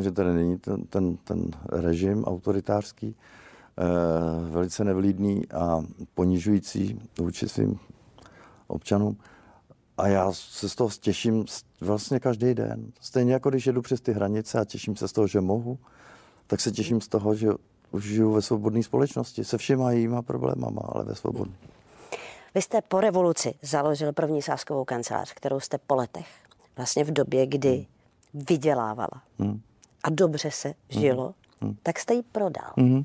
že 0.00 0.12
tady 0.12 0.32
není 0.32 0.58
ten, 0.58 0.84
ten, 0.84 1.16
ten 1.16 1.50
režim 1.72 2.24
autoritářský, 2.24 3.16
eh, 3.78 4.50
velice 4.50 4.84
nevlídný 4.84 5.48
a 5.48 5.82
ponižující 6.14 7.00
vůči 7.18 7.48
svým 7.48 7.78
občanům. 8.66 9.16
A 9.98 10.08
já 10.08 10.32
se 10.32 10.68
z 10.68 10.74
toho 10.74 10.90
těším 11.00 11.44
vlastně 11.80 12.20
každý 12.20 12.54
den. 12.54 12.92
Stejně 13.00 13.32
jako 13.32 13.50
když 13.50 13.66
jedu 13.66 13.82
přes 13.82 14.00
ty 14.00 14.12
hranice 14.12 14.58
a 14.58 14.64
těším 14.64 14.96
se 14.96 15.08
z 15.08 15.12
toho, 15.12 15.26
že 15.26 15.40
mohu, 15.40 15.78
tak 16.46 16.60
se 16.60 16.70
těším 16.70 17.00
z 17.00 17.08
toho, 17.08 17.34
že 17.34 17.48
už 17.90 18.04
žiju 18.04 18.32
ve 18.32 18.42
svobodné 18.42 18.82
společnosti. 18.82 19.44
Se 19.44 19.58
všema 19.58 19.92
jejíma 19.92 20.22
problémama, 20.22 20.80
ale 20.84 21.04
ve 21.04 21.14
svobodné. 21.14 21.54
Vy 22.54 22.62
jste 22.62 22.80
po 22.82 23.00
revoluci 23.00 23.54
založil 23.62 24.12
první 24.12 24.42
sáskovou 24.42 24.84
kancelář, 24.84 25.32
kterou 25.32 25.60
jste 25.60 25.78
po 25.86 25.94
letech, 25.94 26.26
vlastně 26.76 27.04
v 27.04 27.10
době, 27.10 27.46
kdy 27.46 27.86
vydělávala 28.34 29.22
Hmm. 29.38 29.60
a 30.04 30.10
dobře 30.10 30.50
se 30.50 30.74
žilo, 30.88 31.34
tak 31.82 31.98
jste 31.98 32.14
ji 32.14 32.22
prodal. 32.22 32.72
Mhm. 32.76 33.02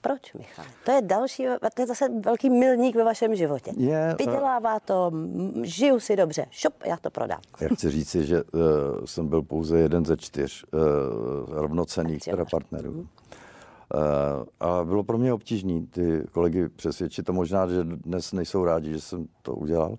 Proč, 0.00 0.32
Michal? 0.34 0.64
To 0.84 0.92
je 0.92 1.02
další, 1.02 1.44
to 1.74 1.82
je 1.82 1.86
zase 1.86 2.08
velký 2.08 2.50
milník 2.50 2.96
ve 2.96 3.04
vašem 3.04 3.34
životě. 3.36 3.72
Je, 3.76 4.14
Vydělává 4.18 4.80
to, 4.80 5.12
žiju 5.62 6.00
si 6.00 6.16
dobře, 6.16 6.46
šup, 6.50 6.74
já 6.86 6.96
to 6.96 7.10
prodám. 7.10 7.40
Já 7.60 7.68
chci 7.74 7.90
říci, 7.90 8.26
že 8.26 8.42
uh, 8.42 8.60
jsem 9.04 9.28
byl 9.28 9.42
pouze 9.42 9.78
jeden 9.78 10.04
ze 10.04 10.16
čtyř 10.16 10.64
uh, 10.72 10.80
rovnocených 11.48 12.24
teda 12.24 12.42
Akcionářů. 12.42 12.50
partnerů. 12.50 12.92
Uh, 13.00 13.06
a 14.60 14.84
bylo 14.84 15.04
pro 15.04 15.18
mě 15.18 15.32
obtížné 15.32 15.86
ty 15.90 16.24
kolegy 16.32 16.68
přesvědčit 16.68 17.30
a 17.30 17.32
možná, 17.32 17.66
že 17.66 17.84
dnes 17.84 18.32
nejsou 18.32 18.64
rádi, 18.64 18.92
že 18.92 19.00
jsem 19.00 19.26
to 19.42 19.54
udělal, 19.54 19.96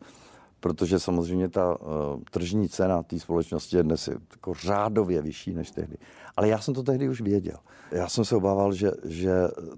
protože 0.60 1.00
samozřejmě 1.00 1.50
ta 1.50 1.82
uh, 1.82 1.88
tržní 2.32 2.70
cena 2.70 3.04
té 3.04 3.20
společnosti 3.20 3.78
je 3.78 3.84
dnes 3.84 4.08
jako 4.08 4.54
řádově 4.54 5.22
vyšší 5.22 5.54
než 5.54 5.72
tehdy. 5.72 5.98
Ale 6.38 6.48
já 6.48 6.60
jsem 6.60 6.74
to 6.74 6.84
tehdy 6.84 7.10
už 7.10 7.22
věděl. 7.22 7.58
Já 7.92 8.10
jsem 8.10 8.26
se 8.26 8.36
obával, 8.36 8.74
že, 8.74 8.92
že 9.04 9.34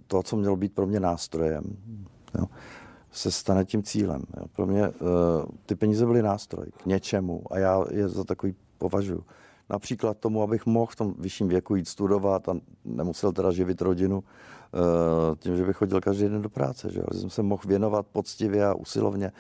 to, 0.08 0.24
co 0.24 0.38
mělo 0.38 0.56
být 0.56 0.74
pro 0.74 0.88
mě 0.88 1.00
nástrojem, 1.00 1.64
jo, 2.40 2.46
se 3.12 3.32
stane 3.32 3.66
tím 3.66 3.84
cílem. 3.84 4.24
Jo. 4.38 4.46
Pro 4.56 4.66
mě 4.66 4.88
uh, 4.90 4.96
ty 5.66 5.76
peníze 5.76 6.06
byly 6.06 6.22
nástroj 6.22 6.66
k 6.84 6.86
něčemu 6.86 7.44
a 7.52 7.58
já 7.58 7.84
je 7.92 8.08
za 8.08 8.24
takový 8.24 8.56
považuji. 8.78 9.24
Například 9.70 10.18
tomu, 10.18 10.42
abych 10.42 10.66
mohl 10.66 10.92
v 10.92 10.96
tom 10.96 11.14
vyšším 11.20 11.48
věku 11.48 11.76
jít 11.76 11.88
studovat 11.88 12.50
a 12.50 12.54
nemusel 12.86 13.32
teda 13.32 13.52
živit 13.52 13.82
rodinu 13.82 14.18
uh, 14.18 15.36
tím, 15.36 15.58
že 15.58 15.66
bych 15.66 15.78
chodil 15.78 16.02
každý 16.02 16.24
den 16.24 16.42
do 16.42 16.50
práce. 16.50 16.92
Že, 16.92 17.02
že 17.14 17.20
jsem 17.20 17.30
se 17.30 17.44
mohl 17.44 17.62
věnovat 17.66 18.06
poctivě 18.12 18.66
a 18.68 18.74
usilovně 18.74 19.32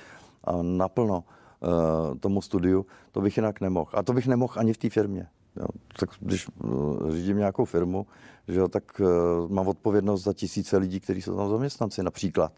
a 0.43 0.61
naplno 0.61 1.23
uh, 1.23 2.17
tomu 2.17 2.41
studiu, 2.41 2.85
to 3.11 3.21
bych 3.21 3.37
jinak 3.37 3.61
nemohl. 3.61 3.91
A 3.93 4.03
to 4.03 4.13
bych 4.13 4.27
nemohl 4.27 4.53
ani 4.57 4.73
v 4.73 4.77
té 4.77 4.89
firmě. 4.89 5.27
Jo. 5.55 5.67
Tak 5.99 6.09
když 6.19 6.47
uh, 6.63 7.11
řídím 7.11 7.37
nějakou 7.37 7.65
firmu, 7.65 8.07
že 8.47 8.59
jo, 8.59 8.67
tak 8.67 8.83
uh, 8.99 9.51
mám 9.51 9.67
odpovědnost 9.67 10.23
za 10.23 10.33
tisíce 10.33 10.77
lidí, 10.77 10.99
kteří 10.99 11.21
jsou 11.21 11.35
tam 11.35 11.49
zaměstnanci, 11.49 12.03
například. 12.03 12.51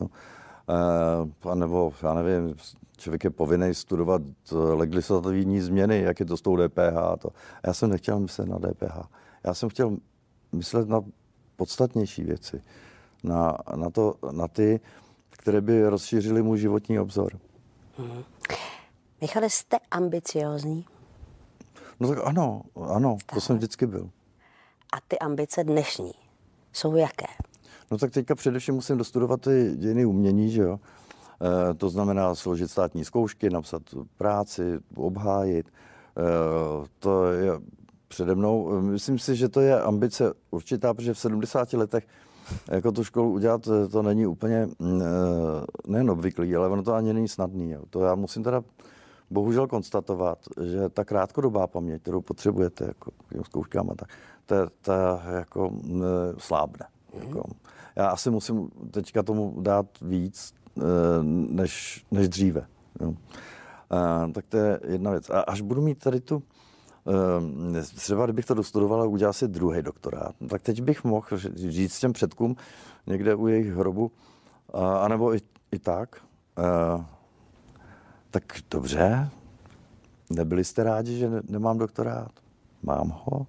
Jo. 0.00 0.06
Uh, 0.06 1.50
a 1.50 1.54
nebo, 1.54 1.92
já 2.02 2.14
nevím, 2.14 2.54
člověk 2.96 3.24
je 3.24 3.30
povinný 3.30 3.74
studovat 3.74 4.22
eh, 4.52 4.54
legislativní 4.56 5.60
změny, 5.60 6.00
jak 6.00 6.20
je 6.20 6.26
to 6.26 6.36
s 6.36 6.42
tou 6.42 6.56
DPH. 6.56 6.96
A 6.96 7.16
to. 7.16 7.28
A 7.28 7.66
já 7.66 7.74
jsem 7.74 7.90
nechtěl 7.90 8.20
myslet 8.20 8.48
na 8.48 8.58
DPH. 8.58 9.08
Já 9.44 9.54
jsem 9.54 9.68
chtěl 9.68 9.96
myslet 10.52 10.88
na 10.88 11.00
podstatnější 11.56 12.22
věci. 12.24 12.62
Na, 13.22 13.58
na, 13.76 13.90
to, 13.90 14.14
na 14.32 14.48
ty, 14.48 14.80
které 15.30 15.60
by 15.60 15.88
rozšířily 15.88 16.42
můj 16.42 16.58
životní 16.58 16.98
obzor. 17.00 17.32
Michale, 19.20 19.50
jste 19.50 19.76
ambiciózní 19.90 20.84
No 22.00 22.08
tak 22.08 22.18
ano, 22.24 22.62
ano, 22.90 23.16
to 23.34 23.40
jsem 23.40 23.56
vždycky 23.56 23.86
byl. 23.86 24.10
a 24.92 25.00
ty 25.08 25.18
ambice 25.18 25.64
dnešní 25.64 26.12
jsou 26.72 26.96
jaké? 26.96 27.26
No 27.90 27.98
tak 27.98 28.10
teďka 28.10 28.34
především 28.34 28.74
musím 28.74 28.98
dostudovat 28.98 29.40
ty 29.40 29.72
dějiny 29.76 30.04
umění, 30.04 30.50
že 30.50 30.62
jo. 30.62 30.80
E, 31.44 31.74
to 31.74 31.88
znamená 31.88 32.34
složit 32.34 32.70
státní 32.70 33.04
zkoušky, 33.04 33.50
napsat 33.50 33.82
práci, 34.16 34.78
obhájit. 34.96 35.66
E, 35.68 35.72
to 36.98 37.26
je 37.26 37.52
přede 38.08 38.34
mnou. 38.34 38.80
Myslím 38.80 39.18
si, 39.18 39.36
že 39.36 39.48
to 39.48 39.60
je 39.60 39.80
ambice 39.80 40.32
určitá, 40.50 40.94
protože 40.94 41.14
v 41.14 41.18
70 41.18 41.72
letech 41.72 42.06
jako 42.70 42.92
tu 42.92 43.04
školu 43.04 43.32
udělat, 43.32 43.68
to, 43.90 44.02
není 44.02 44.26
úplně 44.26 44.68
mm, 44.78 45.02
nejen 45.86 46.10
obvyklý, 46.10 46.56
ale 46.56 46.68
ono 46.68 46.82
to 46.82 46.94
ani 46.94 47.12
není 47.12 47.28
snadný. 47.28 47.70
Jo. 47.70 47.82
To 47.90 48.00
já 48.00 48.14
musím 48.14 48.42
teda 48.42 48.62
bohužel 49.30 49.66
konstatovat, 49.66 50.38
že 50.62 50.88
ta 50.88 51.04
krátkodobá 51.04 51.66
paměť, 51.66 52.02
kterou 52.02 52.20
potřebujete 52.20 52.84
jako 52.84 53.10
k 53.10 53.32
těm 53.32 53.44
zkouškám, 53.44 53.90
a 53.90 53.94
tak, 53.94 54.08
ta, 54.46 54.68
ta 54.80 55.22
jako 55.36 55.70
mm, 55.70 56.02
slábne. 56.38 56.86
Jako, 57.12 57.42
já 57.96 58.06
asi 58.06 58.30
musím 58.30 58.70
teďka 58.90 59.22
tomu 59.22 59.60
dát 59.60 59.86
víc, 60.02 60.54
eh, 60.54 60.63
než, 61.48 62.04
než 62.10 62.28
dříve. 62.28 62.66
Jo. 63.00 63.14
A, 63.90 64.28
tak 64.34 64.46
to 64.46 64.56
je 64.56 64.80
jedna 64.88 65.10
věc. 65.10 65.30
A 65.30 65.40
až 65.40 65.60
budu 65.60 65.82
mít 65.82 65.98
tady 65.98 66.20
tu, 66.20 66.42
eh, 67.76 67.82
třeba 67.82 68.24
kdybych 68.24 68.44
to 68.44 68.54
dostudoval 68.54 69.02
a 69.02 69.06
udělal 69.06 69.32
si 69.32 69.48
druhý 69.48 69.82
doktorát, 69.82 70.34
tak 70.48 70.62
teď 70.62 70.82
bych 70.82 71.04
mohl 71.04 71.26
říct 71.54 71.98
těm 71.98 72.12
předkům 72.12 72.56
někde 73.06 73.34
u 73.34 73.46
jejich 73.46 73.72
hrobu, 73.72 74.12
a, 74.72 74.96
anebo 74.96 75.34
i, 75.34 75.38
i 75.72 75.78
tak, 75.78 76.16
a, 76.56 77.10
tak 78.30 78.44
dobře, 78.70 79.30
nebyli 80.30 80.64
jste 80.64 80.84
rádi, 80.84 81.18
že 81.18 81.30
ne, 81.30 81.40
nemám 81.48 81.78
doktorát? 81.78 82.32
Mám 82.82 83.14
ho, 83.24 83.46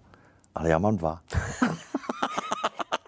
ale 0.55 0.69
já 0.69 0.77
mám 0.77 0.97
dva. 0.97 1.21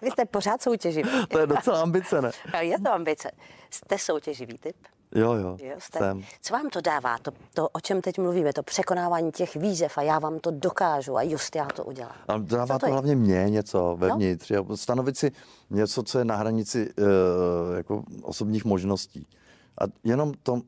Vy 0.02 0.10
jste 0.10 0.24
pořád 0.24 0.62
soutěživý. 0.62 1.10
To 1.28 1.38
je 1.38 1.46
docela 1.46 1.82
ambice, 1.82 2.22
ne? 2.22 2.30
A 2.52 2.60
Je 2.60 2.80
to 2.80 2.92
ambice. 2.92 3.30
Jste 3.70 3.98
soutěživý 3.98 4.58
typ? 4.58 4.76
Jo, 5.14 5.34
jo, 5.34 5.56
Jo, 5.60 5.74
jste. 5.78 5.98
jsem. 5.98 6.22
Co 6.42 6.52
vám 6.54 6.68
to 6.70 6.80
dává, 6.80 7.18
to, 7.18 7.30
to, 7.54 7.68
o 7.68 7.80
čem 7.80 8.00
teď 8.00 8.18
mluvíme, 8.18 8.52
to 8.52 8.62
překonávání 8.62 9.32
těch 9.32 9.56
výzev 9.56 9.98
a 9.98 10.02
já 10.02 10.18
vám 10.18 10.38
to 10.38 10.50
dokážu 10.50 11.16
a 11.16 11.22
just 11.22 11.56
já 11.56 11.66
to 11.66 11.84
udělám. 11.84 12.14
A 12.28 12.38
dává 12.38 12.74
Co 12.74 12.78
to, 12.78 12.86
to 12.86 12.92
hlavně 12.92 13.16
mě 13.16 13.44
něco 13.48 13.96
vevnitř. 13.98 14.50
Jo? 14.50 14.76
Stanovit 14.76 15.18
si 15.18 15.32
něco, 15.70 16.02
co 16.02 16.18
je 16.18 16.24
na 16.24 16.36
hranici 16.36 16.90
uh, 16.98 17.76
jako 17.76 18.04
osobních 18.22 18.64
možností. 18.64 19.26
A 19.80 19.84
jenom 20.04 20.32
to, 20.42 20.60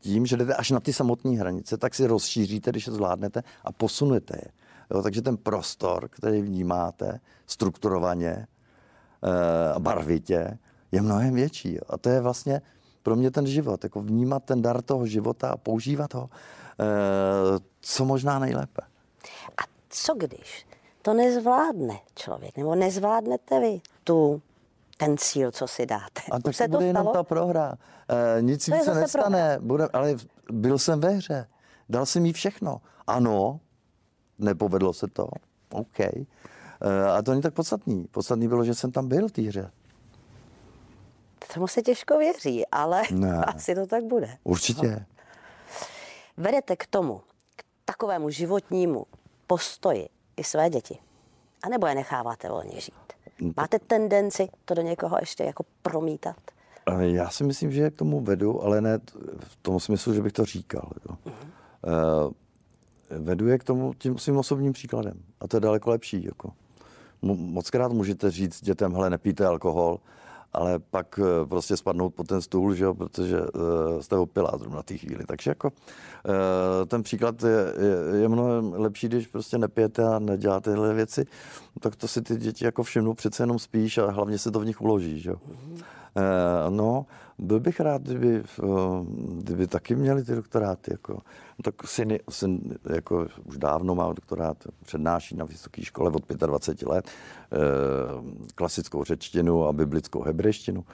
tím, 0.00 0.26
že 0.26 0.36
jdete 0.36 0.54
až 0.54 0.70
na 0.70 0.80
ty 0.80 0.92
samotné 0.92 1.30
hranice, 1.30 1.76
tak 1.76 1.94
si 1.94 2.06
rozšíříte, 2.06 2.70
když 2.70 2.86
je 2.86 2.92
zvládnete 2.92 3.42
a 3.64 3.72
posunete 3.72 4.36
je. 4.36 4.50
Jo, 4.90 5.02
takže 5.02 5.22
ten 5.22 5.36
prostor, 5.36 6.08
který 6.08 6.42
vnímáte 6.42 7.20
strukturovaně 7.46 8.46
barvitě, 9.78 10.58
je 10.92 11.02
mnohem 11.02 11.34
větší. 11.34 11.80
A 11.80 11.98
to 11.98 12.08
je 12.08 12.20
vlastně 12.20 12.62
pro 13.02 13.16
mě 13.16 13.30
ten 13.30 13.46
život, 13.46 13.84
jako 13.84 14.00
vnímat 14.02 14.44
ten 14.44 14.62
dar 14.62 14.82
toho 14.82 15.06
života 15.06 15.50
a 15.50 15.56
používat 15.56 16.14
ho 16.14 16.30
e, 16.80 16.84
co 17.80 18.04
možná 18.04 18.38
nejlépe. 18.38 18.82
A 19.62 19.62
co 19.88 20.14
když 20.14 20.66
to 21.02 21.14
nezvládne 21.14 21.98
člověk, 22.14 22.56
nebo 22.56 22.74
nezvládnete 22.74 23.60
vy 23.60 23.80
tu 24.04 24.42
ten 24.96 25.16
cíl, 25.18 25.50
co 25.50 25.66
si 25.66 25.86
dáte. 25.86 26.22
A 26.32 26.40
tak 26.40 26.54
se 26.54 26.68
to 26.68 26.70
bude 26.70 26.86
jenom 26.86 27.08
ta 27.12 27.22
prohra. 27.22 27.74
E, 28.38 28.42
nic 28.42 28.68
víc 28.68 28.84
se 28.84 28.94
nestane, 28.94 29.58
bude, 29.60 29.88
ale 29.92 30.14
byl 30.50 30.78
jsem 30.78 31.00
ve 31.00 31.10
hře. 31.10 31.48
Dal 31.88 32.06
jsem 32.06 32.26
jí 32.26 32.32
všechno. 32.32 32.80
Ano, 33.06 33.60
nepovedlo 34.38 34.92
se 34.92 35.06
to. 35.06 35.28
OK. 35.72 35.98
E, 36.80 37.10
a 37.10 37.22
to 37.22 37.30
není 37.30 37.42
tak 37.42 37.54
podstatný. 37.54 38.06
Podstatný 38.10 38.48
bylo, 38.48 38.64
že 38.64 38.74
jsem 38.74 38.92
tam 38.92 39.08
byl 39.08 39.28
v 39.28 39.32
té 39.32 39.42
hře. 39.42 39.70
Tomu 41.54 41.66
se 41.66 41.82
těžko 41.82 42.18
věří, 42.18 42.66
ale 42.66 43.02
ne. 43.10 43.44
asi 43.44 43.74
to 43.74 43.86
tak 43.86 44.04
bude. 44.04 44.36
Určitě. 44.44 44.90
No. 44.90 45.04
Vedete 46.36 46.76
k 46.76 46.86
tomu, 46.86 47.20
k 47.56 47.64
takovému 47.84 48.30
životnímu 48.30 49.06
postoji 49.46 50.08
i 50.36 50.44
své 50.44 50.70
děti? 50.70 50.98
A 51.62 51.68
nebo 51.68 51.86
je 51.86 51.94
necháváte 51.94 52.48
volně 52.48 52.80
žít? 52.80 52.94
Máte 53.56 53.78
tendenci 53.78 54.48
to 54.64 54.74
do 54.74 54.82
někoho 54.82 55.16
ještě 55.20 55.44
jako 55.44 55.64
promítat? 55.82 56.36
Já 56.98 57.30
si 57.30 57.44
myslím, 57.44 57.72
že 57.72 57.90
k 57.90 57.96
tomu 57.96 58.20
vedu, 58.20 58.62
ale 58.64 58.80
ne 58.80 58.98
v 59.38 59.56
tom 59.62 59.80
smyslu, 59.80 60.14
že 60.14 60.22
bych 60.22 60.32
to 60.32 60.44
říkal. 60.44 60.90
Jo. 61.08 61.16
Uh-huh. 61.24 62.26
Uh, 62.26 62.32
vedu 63.18 63.48
je 63.48 63.58
k 63.58 63.64
tomu 63.64 63.94
tím 63.94 64.18
svým 64.18 64.36
osobním 64.36 64.72
příkladem. 64.72 65.22
A 65.40 65.48
to 65.48 65.56
je 65.56 65.60
daleko 65.60 65.90
lepší. 65.90 66.24
Jako. 66.24 66.52
Moc 67.22 67.70
krát 67.70 67.92
můžete 67.92 68.30
říct 68.30 68.64
dětem, 68.64 68.92
hele, 68.92 69.10
nepijte 69.10 69.46
alkohol, 69.46 69.98
ale 70.52 70.78
pak 70.78 71.20
eh, 71.22 71.46
prostě 71.46 71.76
spadnout 71.76 72.14
po 72.14 72.24
ten 72.24 72.42
stůl, 72.42 72.74
že 72.74 72.84
jo, 72.84 72.94
protože 72.94 73.40
uh, 73.40 74.00
jste 74.00 74.16
opilá 74.16 74.50
zrovna 74.58 74.76
na 74.76 74.82
té 74.82 74.96
chvíli. 74.96 75.24
Takže 75.26 75.50
jako 75.50 75.68
uh, 75.68 76.86
ten 76.86 77.02
příklad 77.02 77.42
je, 77.42 77.74
je, 77.84 78.20
je 78.20 78.28
mnohem 78.28 78.72
lepší, 78.72 79.08
když 79.08 79.26
prostě 79.26 79.58
nepijete 79.58 80.04
a 80.04 80.18
neděláte 80.18 80.70
tyhle 80.70 80.94
věci, 80.94 81.26
tak 81.80 81.96
to 81.96 82.08
si 82.08 82.22
ty 82.22 82.36
děti 82.36 82.64
jako 82.64 82.82
všimnou, 82.82 83.14
přece 83.14 83.42
jenom 83.42 83.58
spíš 83.58 83.98
a 83.98 84.10
hlavně 84.10 84.38
se 84.38 84.50
to 84.50 84.60
v 84.60 84.66
nich 84.66 84.80
uloží, 84.80 85.20
že 85.20 85.30
jo. 85.30 85.36
Mm-hmm. 85.36 85.82
Uh, 86.16 86.74
no, 86.74 87.06
byl 87.38 87.60
bych 87.60 87.80
rád, 87.80 88.02
kdyby, 88.02 88.42
uh, 88.62 89.06
kdyby 89.38 89.66
taky 89.66 89.94
měli 89.94 90.24
ty 90.24 90.34
doktoráty. 90.34 90.92
Jako. 90.92 91.12
No, 91.12 91.62
tak 91.62 91.86
syn, 91.86 92.18
syn 92.30 92.60
jako 92.92 93.26
už 93.44 93.58
dávno 93.58 93.94
má 93.94 94.12
doktorát, 94.12 94.56
přednáší 94.84 95.36
na 95.36 95.44
vysoké 95.44 95.82
škole 95.82 96.10
od 96.10 96.28
25 96.28 96.88
let 96.88 97.08
uh, 97.52 98.30
klasickou 98.54 99.04
řečtinu 99.04 99.64
a 99.64 99.72
biblickou 99.72 100.22
hebrejštinu. 100.22 100.84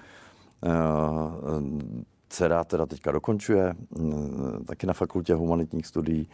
Dcera 2.29 2.65
teda 2.65 2.87
teďka 2.87 3.13
dokončuje, 3.13 3.75
taky 4.67 4.87
na 4.87 4.93
fakultě 4.93 5.35
humanitních 5.35 5.87
studií, 5.87 6.29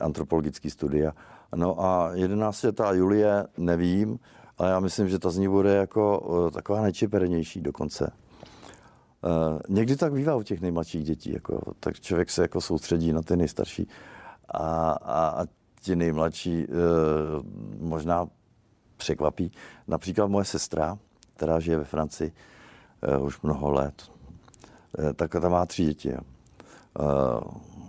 antropologický 0.00 0.70
studia. 0.70 1.12
No 1.54 1.84
a 1.84 2.10
11 2.14 2.64
ta 2.74 2.92
Julie, 2.92 3.46
nevím, 3.58 4.18
ale 4.58 4.70
já 4.70 4.80
myslím, 4.80 5.08
že 5.08 5.18
ta 5.18 5.30
z 5.30 5.38
ní 5.38 5.48
bude 5.48 5.74
jako 5.74 6.50
taková 6.54 6.80
nejčipernější 6.80 7.60
dokonce. 7.60 8.12
Uh, 9.24 9.58
někdy 9.68 9.96
tak 9.96 10.12
bývá 10.12 10.36
u 10.36 10.42
těch 10.42 10.60
nejmladších 10.60 11.04
dětí, 11.04 11.32
jako, 11.32 11.60
tak 11.80 12.00
člověk 12.00 12.30
se 12.30 12.42
jako 12.42 12.60
soustředí 12.60 13.12
na 13.12 13.22
ty 13.22 13.36
nejstarší 13.36 13.88
a, 14.48 14.90
a, 14.90 15.28
a 15.28 15.46
ti 15.80 15.96
nejmladší 15.96 16.66
uh, 16.66 16.74
možná 17.88 18.28
překvapí. 18.96 19.52
Například 19.88 20.26
moje 20.26 20.44
sestra, 20.44 20.98
která 21.36 21.60
žije 21.60 21.78
ve 21.78 21.84
Francii 21.84 22.32
uh, 23.18 23.24
už 23.24 23.40
mnoho 23.40 23.70
let, 23.70 24.02
uh, 24.98 25.12
tak 25.12 25.30
ta 25.30 25.48
má 25.48 25.66
tři 25.66 25.84
děti. 25.84 26.12
Uh, 26.12 26.20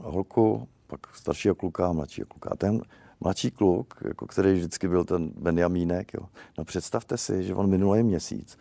holku, 0.02 0.68
pak 0.88 1.00
staršího 1.16 1.56
kluka 1.56 1.88
a 1.88 1.94
mladšího 1.94 2.28
kluka. 2.28 2.50
A 2.50 2.56
ten 2.56 2.82
mladší 3.20 3.52
kluk, 3.52 3.94
jako 4.08 4.28
který 4.28 4.54
vždycky 4.54 4.88
byl 4.88 5.04
ten 5.04 5.32
Benjamínek, 5.38 6.14
jo. 6.14 6.22
no 6.58 6.66
představte 6.66 7.18
si, 7.18 7.44
že 7.44 7.56
on 7.56 7.70
minulý 7.70 8.04
měsíc 8.04 8.58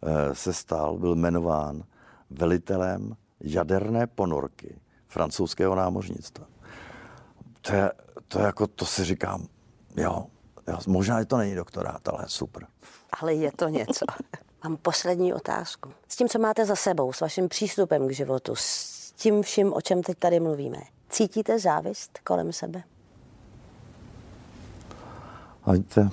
uh, 0.00 0.10
se 0.32 0.52
stal, 0.52 0.98
byl 0.98 1.16
jmenován 1.16 1.84
velitelem 2.30 3.16
jaderné 3.40 4.06
ponorky 4.06 4.78
francouzského 5.08 5.74
námořnictva. 5.74 6.46
To 7.60 7.74
je, 7.74 7.92
to 8.28 8.38
je 8.38 8.44
jako, 8.44 8.66
to 8.66 8.86
si 8.86 9.04
říkám, 9.04 9.46
jo, 9.96 10.26
jo, 10.68 10.78
možná 10.86 11.24
to 11.24 11.36
není 11.36 11.54
doktorát, 11.54 12.08
ale 12.08 12.24
super. 12.26 12.66
Ale 13.20 13.34
je 13.34 13.52
to 13.52 13.68
něco. 13.68 14.04
Mám 14.64 14.76
poslední 14.76 15.34
otázku. 15.34 15.92
S 16.08 16.16
tím, 16.16 16.28
co 16.28 16.38
máte 16.38 16.64
za 16.66 16.76
sebou, 16.76 17.12
s 17.12 17.20
vaším 17.20 17.48
přístupem 17.48 18.08
k 18.08 18.12
životu, 18.12 18.52
s 18.56 19.12
tím 19.12 19.42
vším, 19.42 19.72
o 19.72 19.80
čem 19.80 20.02
teď 20.02 20.18
tady 20.18 20.40
mluvíme, 20.40 20.78
cítíte 21.10 21.58
závist 21.58 22.18
kolem 22.24 22.52
sebe? 22.52 22.82
Hajte, 25.66 26.10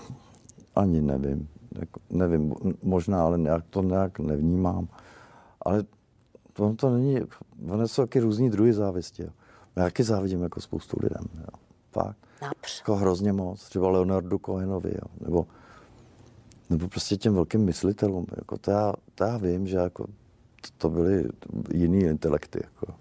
ani 0.75 1.01
nevím. 1.01 1.47
Jako, 1.79 1.99
nevím, 2.09 2.53
možná, 2.83 3.23
ale 3.23 3.37
nějak 3.37 3.63
to 3.69 3.81
nějak 3.81 4.19
nevnímám. 4.19 4.87
Ale 5.61 5.83
to, 6.53 6.73
to 6.73 6.89
není, 6.89 7.19
ono 7.69 7.87
jsou 7.87 8.01
taky 8.01 8.19
různý 8.19 8.49
druhy 8.49 8.73
závisti. 8.73 9.23
Jo. 9.23 9.29
Já 9.75 9.83
taky 9.83 10.03
závidím 10.03 10.43
jako 10.43 10.61
spoustu 10.61 10.97
lidem. 11.03 11.23
Jo. 11.39 11.59
Fakt. 11.91 12.17
Např. 12.41 12.79
Jako 12.79 12.95
hrozně 12.95 13.33
moc. 13.33 13.63
Třeba 13.63 13.89
Leonardu 13.89 14.39
Cohenovi, 14.45 14.91
jo. 14.91 15.11
Nebo, 15.21 15.47
nebo 16.69 16.87
prostě 16.87 17.17
těm 17.17 17.33
velkým 17.33 17.65
myslitelům. 17.65 18.25
Jako 18.37 18.57
to, 18.57 18.71
já, 18.71 18.93
to 19.15 19.23
já 19.23 19.37
vím, 19.37 19.67
že 19.67 19.77
jako 19.77 20.05
to, 20.61 20.69
to 20.77 20.89
byly 20.89 21.29
jiný 21.73 21.99
intelekty. 21.99 22.59
Jako, 22.63 22.93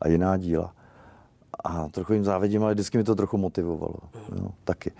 a 0.00 0.08
jiná 0.08 0.36
díla. 0.36 0.74
A 1.64 1.88
trochu 1.88 2.12
jim 2.12 2.24
závidím, 2.24 2.64
ale 2.64 2.74
vždycky 2.74 2.98
mi 2.98 3.04
to 3.04 3.14
trochu 3.14 3.36
motivovalo. 3.36 3.96
Jo, 4.40 4.50
taky. 4.64 4.92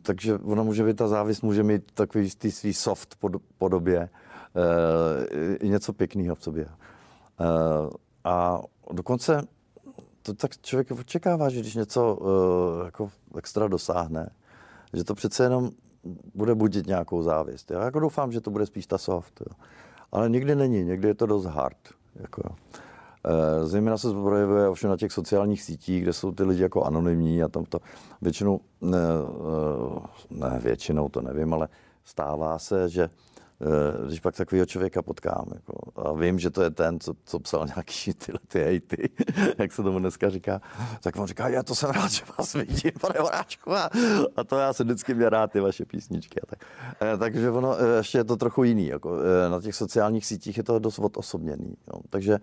Takže 0.00 0.34
ona 0.34 0.62
může 0.62 0.84
být, 0.84 0.96
ta 0.96 1.08
závist 1.08 1.42
může 1.42 1.62
mít 1.62 1.92
takový 1.94 2.30
ty 2.30 2.50
svý 2.50 2.74
soft 2.74 3.16
podobě, 3.58 4.08
e, 5.62 5.68
něco 5.68 5.92
pěkného 5.92 6.34
v 6.34 6.42
sobě. 6.42 6.66
Eh, 7.40 7.90
a 8.24 8.60
dokonce 8.92 9.42
to 10.22 10.34
tak 10.34 10.60
člověk 10.60 10.90
očekává, 10.90 11.48
že 11.48 11.60
když 11.60 11.74
něco 11.74 12.14
uh, 12.14 12.84
jako 12.84 13.10
extra 13.38 13.68
dosáhne, 13.68 14.30
že 14.92 15.04
to 15.04 15.14
přece 15.14 15.42
jenom 15.42 15.70
bude 16.34 16.54
budit 16.54 16.86
nějakou 16.86 17.22
závist. 17.22 17.70
Já 17.70 17.84
jako 17.84 18.00
doufám, 18.00 18.32
že 18.32 18.40
to 18.40 18.50
bude 18.50 18.66
spíš 18.66 18.86
ta 18.86 18.98
soft. 18.98 19.40
Jo. 19.40 19.56
Ale 20.12 20.28
nikdy 20.28 20.54
není, 20.54 20.84
někdy 20.84 21.08
je 21.08 21.14
to 21.14 21.26
dost 21.26 21.44
hard. 21.44 21.76
Jako. 22.14 22.42
Uh, 22.42 22.56
zejména 23.64 23.98
se 23.98 24.12
projevuje 24.12 24.68
ovšem 24.68 24.90
na 24.90 24.96
těch 24.96 25.12
sociálních 25.12 25.62
sítích, 25.62 26.02
kde 26.02 26.12
jsou 26.12 26.32
ty 26.32 26.42
lidi 26.42 26.62
jako 26.62 26.84
anonymní 26.84 27.42
a 27.42 27.48
tam 27.48 27.64
to 27.64 27.78
většinou, 28.22 28.60
ne, 28.80 28.98
ne 30.30 30.60
většinou 30.62 31.08
to 31.08 31.20
nevím, 31.20 31.54
ale 31.54 31.68
stává 32.04 32.58
se, 32.58 32.88
že 32.88 33.10
Eh, 33.62 34.06
když 34.06 34.20
pak 34.20 34.36
takového 34.36 34.66
člověka 34.66 35.02
potkám. 35.02 35.44
Jako, 35.54 35.72
a 35.96 36.12
vím, 36.12 36.38
že 36.38 36.50
to 36.50 36.62
je 36.62 36.70
ten, 36.70 37.00
co, 37.00 37.14
co 37.24 37.38
psal 37.38 37.66
nějaký 37.66 38.14
tyhle 38.26 38.40
ty 38.48 38.58
hejty, 38.58 39.10
jak 39.58 39.72
se 39.72 39.82
tomu 39.82 39.98
dneska 39.98 40.30
říká, 40.30 40.60
tak 41.00 41.16
on 41.16 41.26
říká, 41.26 41.48
já 41.48 41.62
to 41.62 41.74
jsem 41.74 41.90
rád, 41.90 42.10
že 42.10 42.22
vás 42.38 42.54
vidím, 42.54 42.92
pane 43.00 43.14
Horáčku. 43.20 43.72
A, 43.72 43.90
a 44.36 44.44
to 44.44 44.58
já 44.58 44.72
se 44.72 44.84
vždycky 44.84 45.14
mě 45.14 45.30
rád 45.30 45.52
ty 45.52 45.60
vaše 45.60 45.84
písničky. 45.84 46.40
A 46.40 46.46
tak. 46.46 46.58
E, 47.02 47.16
takže 47.16 47.50
ono, 47.50 47.76
eh, 47.80 47.96
ještě 47.96 48.18
je 48.18 48.24
to 48.24 48.36
trochu 48.36 48.64
jiný. 48.64 48.86
Jako, 48.86 49.18
e, 49.20 49.50
na 49.50 49.60
těch 49.60 49.74
sociálních 49.74 50.26
sítích 50.26 50.56
je 50.56 50.62
to 50.62 50.78
dost 50.78 50.98
odosobněný. 50.98 51.74
Jo. 51.92 52.00
Takže 52.10 52.38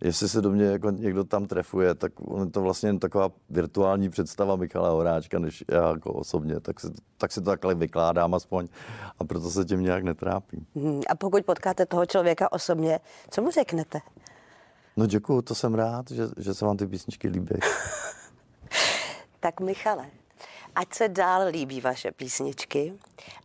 jestli 0.00 0.28
se 0.28 0.40
do 0.40 0.50
mě 0.50 0.64
jako 0.64 0.90
někdo 0.90 1.24
tam 1.24 1.46
trefuje, 1.46 1.94
tak 1.94 2.12
on 2.20 2.40
je 2.40 2.50
to 2.50 2.62
vlastně 2.62 2.88
jen 2.88 2.98
taková 2.98 3.30
virtuální 3.50 4.10
představa 4.10 4.56
Michala 4.56 4.90
Horáčka, 4.90 5.38
než 5.38 5.64
já 5.68 5.88
jako 5.88 6.12
osobně, 6.12 6.60
tak 6.60 6.80
si, 6.80 6.88
tak 7.18 7.32
si 7.32 7.40
to 7.40 7.50
takhle 7.50 7.74
vykládám 7.74 8.34
aspoň 8.34 8.68
a 9.18 9.24
proto 9.24 9.50
se 9.50 9.64
tím 9.64 9.82
nějak 9.82 10.04
netrápím. 10.04 10.66
Hmm, 10.74 11.00
a 11.08 11.14
pokud 11.14 11.44
potkáte 11.44 11.86
toho 11.86 12.06
člověka 12.06 12.52
osobně, 12.52 13.00
co 13.30 13.42
mu 13.42 13.50
řeknete? 13.50 14.00
No 14.96 15.06
děkuju, 15.06 15.42
to 15.42 15.54
jsem 15.54 15.74
rád, 15.74 16.10
že, 16.10 16.22
že 16.36 16.54
se 16.54 16.64
vám 16.64 16.76
ty 16.76 16.86
písničky 16.86 17.28
líbí. 17.28 17.54
tak 19.40 19.60
Michale, 19.60 20.06
ať 20.74 20.94
se 20.94 21.08
dál 21.08 21.48
líbí 21.48 21.80
vaše 21.80 22.12
písničky, 22.12 22.94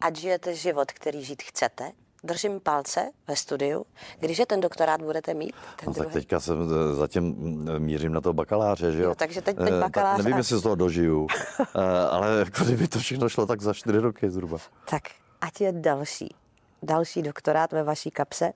ať 0.01 0.15
žijete 0.15 0.55
život, 0.55 0.91
který 0.91 1.23
žít 1.23 1.43
chcete, 1.43 1.91
držím 2.23 2.59
palce 2.59 3.11
ve 3.27 3.35
studiu. 3.35 3.85
Když 4.19 4.39
je 4.39 4.45
ten 4.45 4.61
doktorát 4.61 5.01
budete 5.01 5.33
mít? 5.33 5.55
Ten 5.75 5.87
no, 5.87 5.93
tak 5.93 6.13
teďka 6.13 6.39
jsem 6.39 6.57
eh, 6.61 6.95
zatím 6.95 7.35
eh, 7.75 7.79
mířím 7.79 8.13
na 8.13 8.21
to 8.21 8.33
bakaláře, 8.33 8.91
že 8.91 9.01
jo? 9.01 9.09
jo 9.09 9.15
takže 9.15 9.41
teď, 9.41 9.57
teď 9.57 9.71
eh, 9.71 9.79
bakalář. 9.79 10.17
nevím, 10.17 10.37
jestli 10.37 10.57
z 10.57 10.61
toho 10.61 10.75
dožiju, 10.75 11.27
ale 12.09 12.39
jako 12.39 12.63
kdyby 12.63 12.87
to 12.87 12.99
všechno 12.99 13.29
šlo 13.29 13.45
tak 13.45 13.61
za 13.61 13.73
čtyři 13.73 13.99
roky 13.99 14.29
zhruba. 14.29 14.57
Tak 14.89 15.03
ať 15.41 15.61
je 15.61 15.71
další, 15.71 16.35
další 16.83 17.21
doktorát 17.21 17.71
ve 17.71 17.83
vaší 17.83 18.11
kapse. 18.11 18.51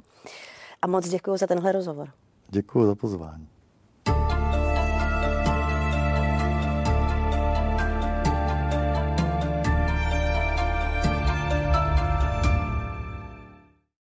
A 0.82 0.88
moc 0.88 1.10
děkuji 1.10 1.38
za 1.38 1.48
tenhle 1.48 1.72
rozhovor. 1.72 2.10
Děkuji 2.50 2.86
za 2.86 2.96
pozvání. 2.96 3.53